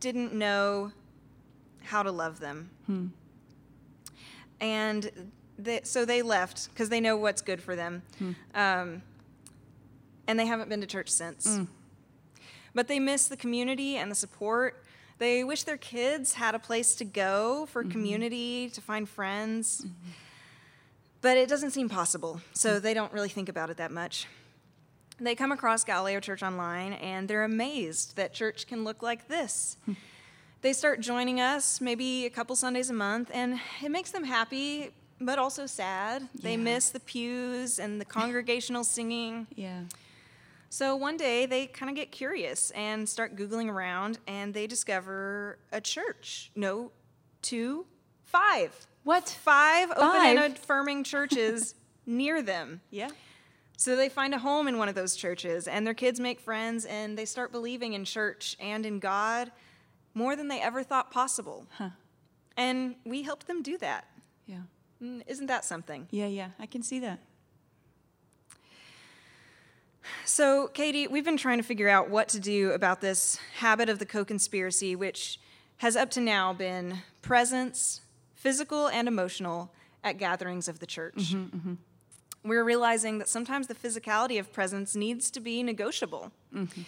didn't 0.00 0.32
know 0.32 0.90
how 1.84 2.02
to 2.02 2.10
love 2.10 2.40
them. 2.40 2.70
And 4.60 5.10
they, 5.58 5.80
so 5.84 6.04
they 6.04 6.22
left 6.22 6.68
because 6.70 6.88
they 6.88 7.00
know 7.00 7.16
what's 7.16 7.42
good 7.42 7.60
for 7.60 7.76
them. 7.76 8.02
Um, 8.54 9.02
and 10.32 10.40
they 10.40 10.46
haven't 10.46 10.70
been 10.70 10.80
to 10.80 10.86
church 10.86 11.10
since. 11.10 11.46
Mm. 11.46 11.66
But 12.74 12.88
they 12.88 12.98
miss 12.98 13.28
the 13.28 13.36
community 13.36 13.96
and 13.96 14.10
the 14.10 14.14
support. 14.14 14.82
They 15.18 15.44
wish 15.44 15.64
their 15.64 15.76
kids 15.76 16.32
had 16.32 16.54
a 16.54 16.58
place 16.58 16.94
to 16.96 17.04
go 17.04 17.66
for 17.66 17.82
mm-hmm. 17.82 17.92
community, 17.92 18.70
to 18.70 18.80
find 18.80 19.06
friends. 19.06 19.82
Mm-hmm. 19.82 20.10
But 21.20 21.36
it 21.36 21.50
doesn't 21.50 21.72
seem 21.72 21.90
possible, 21.90 22.40
so 22.54 22.78
mm. 22.78 22.82
they 22.82 22.94
don't 22.94 23.12
really 23.12 23.28
think 23.28 23.50
about 23.50 23.68
it 23.68 23.76
that 23.76 23.92
much. 23.92 24.26
They 25.20 25.34
come 25.34 25.52
across 25.52 25.84
Galileo 25.84 26.18
Church 26.18 26.42
online 26.42 26.94
and 26.94 27.28
they're 27.28 27.44
amazed 27.44 28.16
that 28.16 28.32
church 28.32 28.66
can 28.66 28.84
look 28.84 29.02
like 29.02 29.28
this. 29.28 29.76
Hmm. 29.84 29.92
they 30.62 30.72
start 30.72 31.00
joining 31.00 31.40
us 31.40 31.78
maybe 31.80 32.24
a 32.24 32.30
couple 32.30 32.56
Sundays 32.56 32.88
a 32.88 32.94
month, 32.94 33.30
and 33.34 33.60
it 33.84 33.90
makes 33.90 34.12
them 34.12 34.24
happy, 34.24 34.92
but 35.20 35.38
also 35.38 35.66
sad. 35.66 36.26
They 36.34 36.56
miss 36.56 36.88
the 36.88 37.00
pews 37.00 37.78
and 37.78 38.00
the 38.00 38.06
congregational 38.06 38.82
singing. 38.82 39.46
Yeah. 39.54 39.82
So 40.72 40.96
one 40.96 41.18
day 41.18 41.44
they 41.44 41.66
kind 41.66 41.90
of 41.90 41.96
get 41.96 42.10
curious 42.10 42.70
and 42.70 43.06
start 43.06 43.36
Googling 43.36 43.68
around, 43.68 44.18
and 44.26 44.54
they 44.54 44.66
discover 44.66 45.58
a 45.70 45.82
church. 45.82 46.50
No, 46.56 46.92
two, 47.42 47.84
five. 48.24 48.74
What? 49.04 49.28
Five, 49.28 49.90
open 49.90 50.00
Five? 50.02 50.38
and 50.38 50.54
affirming 50.56 51.04
churches 51.04 51.74
near 52.06 52.40
them. 52.40 52.80
Yeah. 52.90 53.10
So 53.76 53.96
they 53.96 54.08
find 54.08 54.32
a 54.32 54.38
home 54.38 54.66
in 54.66 54.78
one 54.78 54.88
of 54.88 54.94
those 54.94 55.14
churches, 55.14 55.68
and 55.68 55.86
their 55.86 55.92
kids 55.92 56.18
make 56.18 56.40
friends, 56.40 56.86
and 56.86 57.18
they 57.18 57.26
start 57.26 57.52
believing 57.52 57.92
in 57.92 58.06
church 58.06 58.56
and 58.58 58.86
in 58.86 58.98
God 58.98 59.52
more 60.14 60.36
than 60.36 60.48
they 60.48 60.62
ever 60.62 60.82
thought 60.82 61.10
possible. 61.10 61.66
Huh. 61.76 61.90
And 62.56 62.94
we 63.04 63.20
helped 63.24 63.46
them 63.46 63.62
do 63.62 63.76
that. 63.76 64.06
Yeah. 64.46 64.60
Mm, 65.02 65.22
Isn't 65.26 65.48
that 65.48 65.66
something? 65.66 66.08
Yeah. 66.10 66.28
Yeah. 66.28 66.48
I 66.58 66.64
can 66.64 66.82
see 66.82 66.98
that. 67.00 67.18
So, 70.24 70.68
Katie, 70.68 71.06
we've 71.06 71.24
been 71.24 71.36
trying 71.36 71.58
to 71.58 71.64
figure 71.64 71.88
out 71.88 72.10
what 72.10 72.28
to 72.30 72.40
do 72.40 72.72
about 72.72 73.00
this 73.00 73.38
habit 73.58 73.88
of 73.88 73.98
the 73.98 74.06
co 74.06 74.24
conspiracy, 74.24 74.96
which 74.96 75.38
has 75.78 75.96
up 75.96 76.10
to 76.10 76.20
now 76.20 76.52
been 76.52 76.98
presence, 77.22 78.00
physical 78.34 78.88
and 78.88 79.08
emotional, 79.08 79.72
at 80.04 80.18
gatherings 80.18 80.68
of 80.68 80.78
the 80.80 80.86
church. 80.86 81.14
Mm-hmm, 81.16 81.56
mm-hmm. 81.56 81.74
We're 82.44 82.64
realizing 82.64 83.18
that 83.18 83.28
sometimes 83.28 83.68
the 83.68 83.74
physicality 83.74 84.38
of 84.38 84.52
presence 84.52 84.96
needs 84.96 85.30
to 85.30 85.40
be 85.40 85.62
negotiable. 85.62 86.32
Mm-hmm. 86.54 86.82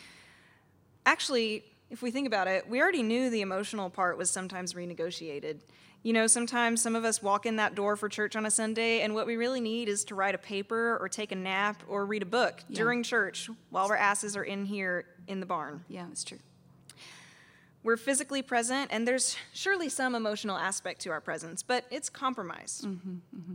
Actually, 1.07 1.65
if 1.91 2.03
we 2.03 2.11
think 2.11 2.27
about 2.27 2.49
it, 2.49 2.69
we 2.69 2.81
already 2.81 3.03
knew 3.03 3.31
the 3.31 3.41
emotional 3.41 3.89
part 3.89 4.19
was 4.19 4.31
sometimes 4.31 4.75
renegotiated. 4.75 5.59
You 6.05 6.13
know, 6.13 6.27
sometimes 6.27 6.83
some 6.83 6.95
of 6.95 7.05
us 7.07 7.23
walk 7.23 7.47
in 7.47 7.57
that 7.57 7.75
door 7.75 7.97
for 7.97 8.11
church 8.11 8.37
on 8.37 8.45
a 8.45 8.51
Sunday, 8.51 9.01
and 9.01 9.15
what 9.15 9.27
we 9.27 9.37
really 9.37 9.63
need 9.63 9.89
is 9.89 10.05
to 10.05 10.15
write 10.15 10.35
a 10.35 10.39
paper 10.39 10.99
or 11.01 11.09
take 11.09 11.33
a 11.33 11.35
nap 11.35 11.83
or 11.89 12.05
read 12.05 12.23
a 12.23 12.27
book 12.27 12.63
Yeah. 12.69 12.77
during 12.77 13.03
church 13.03 13.49
while 13.71 13.87
our 13.87 13.97
asses 13.97 14.37
are 14.37 14.45
in 14.45 14.67
here 14.67 15.07
in 15.27 15.41
the 15.41 15.47
barn. 15.47 15.83
Yeah. 15.89 16.05
That's 16.07 16.23
true. 16.23 16.41
We're 17.83 17.97
physically 17.97 18.43
present, 18.43 18.91
and 18.93 19.09
there's 19.09 19.37
surely 19.55 19.89
some 19.89 20.15
emotional 20.15 20.59
aspect 20.59 21.01
to 21.03 21.11
our 21.11 21.23
presence, 21.23 21.63
but 21.63 21.87
it's 21.91 22.11
compromised. 22.11 22.85
Mm-hmm, 22.85 23.15
mm-hmm. 23.35 23.55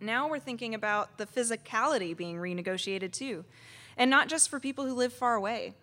Now 0.00 0.28
we're 0.28 0.40
thinking 0.40 0.74
about 0.74 1.16
the 1.18 1.26
physicality 1.26 2.16
being 2.16 2.38
renegotiated 2.38 3.12
too, 3.12 3.44
and 3.96 4.10
not 4.10 4.28
just 4.28 4.48
for 4.48 4.58
people 4.58 4.84
who 4.84 4.94
live 4.94 5.12
far 5.12 5.36
away. 5.36 5.74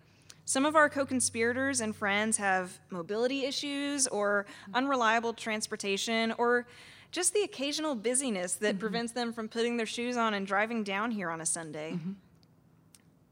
Some 0.44 0.66
of 0.66 0.74
our 0.74 0.88
co 0.88 1.06
conspirators 1.06 1.80
and 1.80 1.94
friends 1.94 2.36
have 2.36 2.78
mobility 2.90 3.44
issues 3.44 4.06
or 4.08 4.46
mm-hmm. 4.62 4.74
unreliable 4.74 5.32
transportation 5.32 6.32
or 6.32 6.66
just 7.10 7.34
the 7.34 7.42
occasional 7.42 7.94
busyness 7.94 8.54
that 8.54 8.72
mm-hmm. 8.72 8.80
prevents 8.80 9.12
them 9.12 9.32
from 9.32 9.48
putting 9.48 9.76
their 9.76 9.86
shoes 9.86 10.16
on 10.16 10.34
and 10.34 10.46
driving 10.46 10.82
down 10.82 11.10
here 11.10 11.30
on 11.30 11.40
a 11.40 11.46
Sunday. 11.46 11.92
Mm-hmm. 11.92 12.12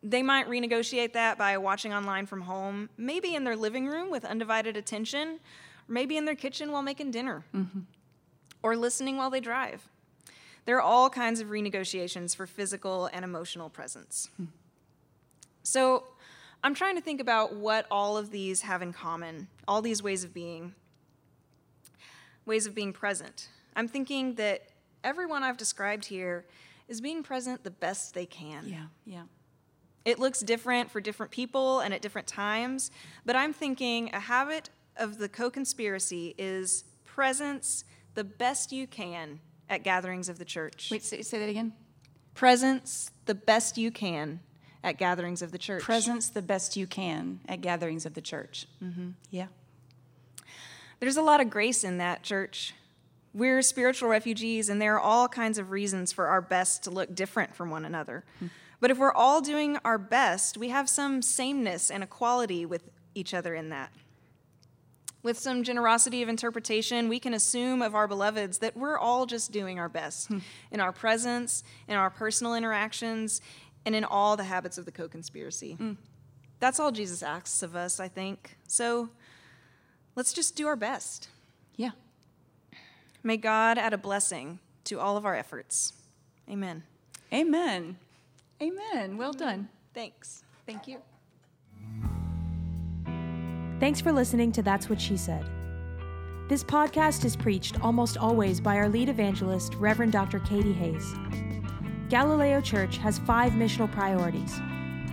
They 0.03 0.23
might 0.23 0.49
renegotiate 0.49 1.13
that 1.13 1.37
by 1.37 1.59
watching 1.59 1.93
online 1.93 2.27
from 2.27 2.43
home, 2.43 2.89
maybe 2.97 3.35
in 3.35 3.45
their 3.45 3.57
living 3.57 3.87
room 3.87 4.11
with 4.11 4.25
undivided 4.25 4.77
attention, 4.77 5.41
or 5.89 5.93
maybe 5.93 6.17
in 6.17 6.25
their 6.25 6.35
kitchen 6.35 6.73
while 6.73 6.83
making 6.83 7.11
dinner, 7.11 7.45
or 8.63 8.77
listening 8.77 9.19
while 9.19 9.29
they 9.29 9.41
drive. 9.41 9.87
There 10.65 10.77
are 10.77 10.83
all 10.83 11.11
kinds 11.11 11.41
of 11.41 11.49
renegotiations 11.49 12.35
for 12.35 12.47
physical 12.47 13.11
and 13.13 13.25
emotional 13.25 13.69
presence. 13.69 14.31
Hmm. 14.37 14.45
So, 15.63 16.05
I'm 16.63 16.75
trying 16.75 16.97
to 16.97 17.01
think 17.01 17.21
about 17.21 17.55
what 17.55 17.87
all 17.91 18.17
of 18.17 18.31
these 18.31 18.63
have 18.63 18.83
in 18.83 18.93
common, 18.93 19.49
all 19.67 19.81
these 19.81 20.03
ways 20.03 20.25
of 20.25 20.35
being, 20.35 20.75
ways 22.45 22.67
of 22.67 22.75
being 22.75 22.93
present. 22.93 23.49
I'm 23.75 23.89
thinking 23.89 24.35
that 24.35 24.69
everyone 25.03 25.43
I've 25.43 25.57
described 25.57 26.05
here 26.05 26.45
is 26.89 27.01
being 27.01 27.23
present 27.23 27.65
the 27.65 27.71
best 27.71 28.15
they 28.15 28.27
can. 28.27 28.65
Yeah, 28.67 28.87
yeah. 29.07 29.23
It 30.05 30.19
looks 30.19 30.41
different 30.41 30.91
for 30.91 31.01
different 31.01 31.33
people 31.33 31.81
and 31.81 31.95
at 31.95 32.03
different 32.03 32.27
times, 32.27 32.91
but 33.25 33.37
I'm 33.37 33.53
thinking 33.53 34.11
a 34.13 34.21
habit 34.21 34.71
of 34.97 35.19
the 35.19 35.29
co 35.29 35.51
conspiracy 35.51 36.35
is 36.37 36.85
presence 37.05 37.85
the 38.15 38.25
best 38.25 38.73
you 38.73 38.87
can 38.87 39.41
at 39.69 39.85
gatherings 39.85 40.29
of 40.29 40.39
the 40.39 40.45
church. 40.45 40.89
Wait, 40.91 41.05
say, 41.05 41.23
say 41.23 41.39
that 41.39 41.49
again. 41.49 41.73
Presence 42.35 43.11
the 43.27 43.35
best 43.35 43.79
you 43.79 43.91
can 43.91 44.41
at 44.83 44.99
gatherings 44.99 45.43
of 45.43 45.53
the 45.53 45.59
church. 45.59 45.83
Presence 45.83 46.29
the 46.29 46.43
best 46.43 46.77
you 46.77 46.87
can 46.87 47.41
at 47.49 47.61
gatherings 47.61 48.07
of 48.07 48.15
the 48.15 48.21
church. 48.21 48.67
Mm-hmm. 48.83 49.11
Yeah. 49.31 49.47
There's 51.01 51.17
a 51.17 51.23
lot 51.23 51.41
of 51.41 51.51
grace 51.51 51.85
in 51.85 51.99
that, 51.99 52.23
church. 52.23 52.75
We're 53.33 53.63
spiritual 53.63 54.09
refugees, 54.09 54.69
and 54.69 54.81
there 54.81 54.95
are 54.97 55.01
all 55.01 55.29
kinds 55.29 55.59
of 55.59 55.71
reasons 55.71 56.13
for 56.13 56.27
our 56.27 56.41
best 56.41 56.85
to 56.85 56.91
look 56.91 57.15
different 57.15 57.55
from 57.55 57.71
one 57.71 57.85
another. 57.85 58.25
Mm-hmm. 58.37 58.47
But 58.81 58.91
if 58.91 58.99
we're 58.99 59.13
all 59.13 59.41
doing 59.41 59.79
our 59.85 59.99
best, 59.99 60.57
we 60.57 60.71
have 60.71 60.89
some 60.89 61.23
sameness 61.23 61.91
and 61.91 62.03
equality 62.03 62.65
with 62.65 62.91
each 63.15 63.35
other 63.35 63.55
in 63.55 63.69
that. 63.69 63.93
With 65.23 65.39
some 65.39 65.63
generosity 65.65 66.23
of 66.23 66.31
interpretation, 66.31 67.11
we 67.11 67.21
can 67.21 67.35
assume 67.35 67.83
of 67.83 67.95
our 67.95 68.09
beloveds 68.09 68.59
that 68.59 68.75
we're 68.75 68.97
all 68.97 69.27
just 69.27 69.53
doing 69.53 69.79
our 69.79 69.91
best 69.91 70.29
hmm. 70.29 70.39
in 70.71 70.81
our 70.81 70.93
presence, 70.93 71.63
in 71.89 71.97
our 71.97 72.09
personal 72.09 72.55
interactions, 72.55 73.43
and 73.85 73.95
in 73.95 74.05
all 74.05 74.37
the 74.37 74.45
habits 74.45 74.79
of 74.79 74.85
the 74.85 74.93
co 74.93 75.09
conspiracy. 75.09 75.77
Mm. 75.81 75.97
That's 76.59 76.79
all 76.79 76.93
Jesus 76.93 77.23
asks 77.23 77.63
of 77.63 77.75
us, 77.75 78.01
I 78.01 78.09
think. 78.09 78.59
So 78.67 79.09
let's 80.15 80.33
just 80.33 80.57
do 80.57 80.67
our 80.67 80.77
best. 80.77 81.29
Yeah. 81.77 81.91
May 83.23 83.37
God 83.37 83.79
add 83.79 83.93
a 83.93 83.99
blessing 83.99 84.59
to 84.85 85.01
all 85.01 85.17
of 85.17 85.25
our 85.25 85.35
efforts. 85.35 85.95
Amen. 86.49 86.83
Amen. 87.33 87.97
Amen. 88.63 89.17
Well 89.17 89.33
done. 89.33 89.69
Thanks. 89.95 90.45
Thank 90.67 90.87
you. 90.87 90.99
Thanks 93.81 94.01
for 94.01 94.13
listening 94.13 94.53
to 94.53 94.63
That's 94.63 94.91
What 94.91 95.01
She 95.01 95.17
Said. 95.17 95.47
This 96.49 96.65
podcast 96.65 97.25
is 97.25 97.37
preached 97.37 97.81
almost 97.81 98.19
always 98.19 98.61
by 98.61 98.77
our 98.77 98.89
lead 98.89 99.09
evangelist, 99.09 99.75
Reverend 99.77 100.13
Dr. 100.13 100.41
Katie 100.41 100.73
Hays. 100.73 101.15
Galileo 102.11 102.61
Church 102.61 102.97
has 102.97 103.21
five 103.21 103.53
missional 103.53 103.89
priorities. 103.91 104.61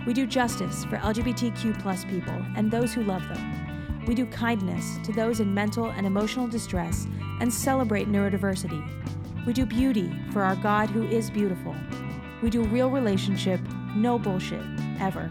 We 0.04 0.12
do 0.12 0.26
justice 0.26 0.84
for 0.84 0.96
LGBTQ 0.96 1.80
plus 1.80 2.04
people 2.04 2.34
and 2.56 2.72
those 2.72 2.92
who 2.92 3.04
love 3.04 3.22
them. 3.28 4.04
We 4.04 4.16
do 4.16 4.26
kindness 4.26 4.98
to 5.04 5.12
those 5.12 5.38
in 5.38 5.54
mental 5.54 5.90
and 5.90 6.04
emotional 6.04 6.48
distress 6.48 7.06
and 7.40 7.54
celebrate 7.54 8.10
neurodiversity. 8.10 8.84
We 9.46 9.52
do 9.52 9.64
beauty 9.64 10.12
for 10.32 10.42
our 10.42 10.56
God 10.56 10.90
who 10.90 11.06
is 11.06 11.30
beautiful. 11.30 11.76
We 12.42 12.50
do 12.50 12.64
real 12.64 12.90
relationship, 12.90 13.60
no 13.94 14.18
bullshit, 14.18 14.64
ever. 14.98 15.30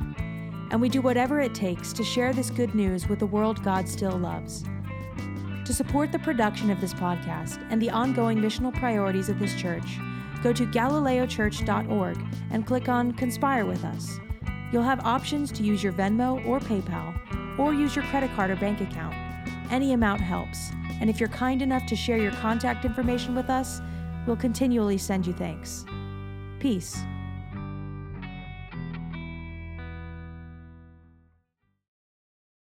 And 0.72 0.80
we 0.80 0.88
do 0.88 1.02
whatever 1.02 1.42
it 1.42 1.54
takes 1.54 1.92
to 1.94 2.04
share 2.04 2.32
this 2.32 2.50
good 2.50 2.76
news 2.76 3.10
with 3.10 3.20
the 3.20 3.26
world 3.26 3.62
God 3.62 3.90
still 3.90 4.18
loves. 4.18 4.64
To 5.66 5.74
support 5.74 6.14
the 6.14 6.20
production 6.20 6.70
of 6.70 6.80
this 6.80 6.94
podcast 6.94 7.62
and 7.70 7.82
the 7.82 7.90
ongoing 7.90 8.38
missional 8.38 8.74
priorities 8.74 9.28
of 9.28 9.38
this 9.38 9.54
church, 9.54 10.00
go 10.38 10.54
to 10.54 10.66
galileochurch.org 10.66 12.18
and 12.52 12.66
click 12.66 12.90
on 12.90 13.14
Conspire 13.14 13.66
with 13.66 13.84
Us. 13.84 14.20
You'll 14.72 14.84
have 14.84 15.06
options 15.06 15.52
to 15.54 15.64
use 15.64 15.84
your 15.84 15.94
Venmo 15.94 16.46
or 16.46 16.60
PayPal, 16.60 17.60
or 17.60 17.74
use 17.74 17.96
your 17.96 18.06
credit 18.06 18.32
card 18.36 18.52
or 18.52 18.56
bank 18.56 18.82
account. 18.82 19.16
Any 19.72 19.94
amount 19.94 20.22
helps, 20.22 20.72
and 21.00 21.10
if 21.10 21.20
you're 21.20 21.30
kind 21.30 21.62
enough 21.62 21.86
to 21.88 21.96
share 21.96 22.18
your 22.18 22.32
contact 22.34 22.86
information 22.86 23.36
with 23.36 23.50
us, 23.50 23.82
we'll 24.26 24.36
continually 24.36 24.98
send 24.98 25.26
you 25.26 25.34
thanks. 25.34 25.86
Peace. 26.60 26.98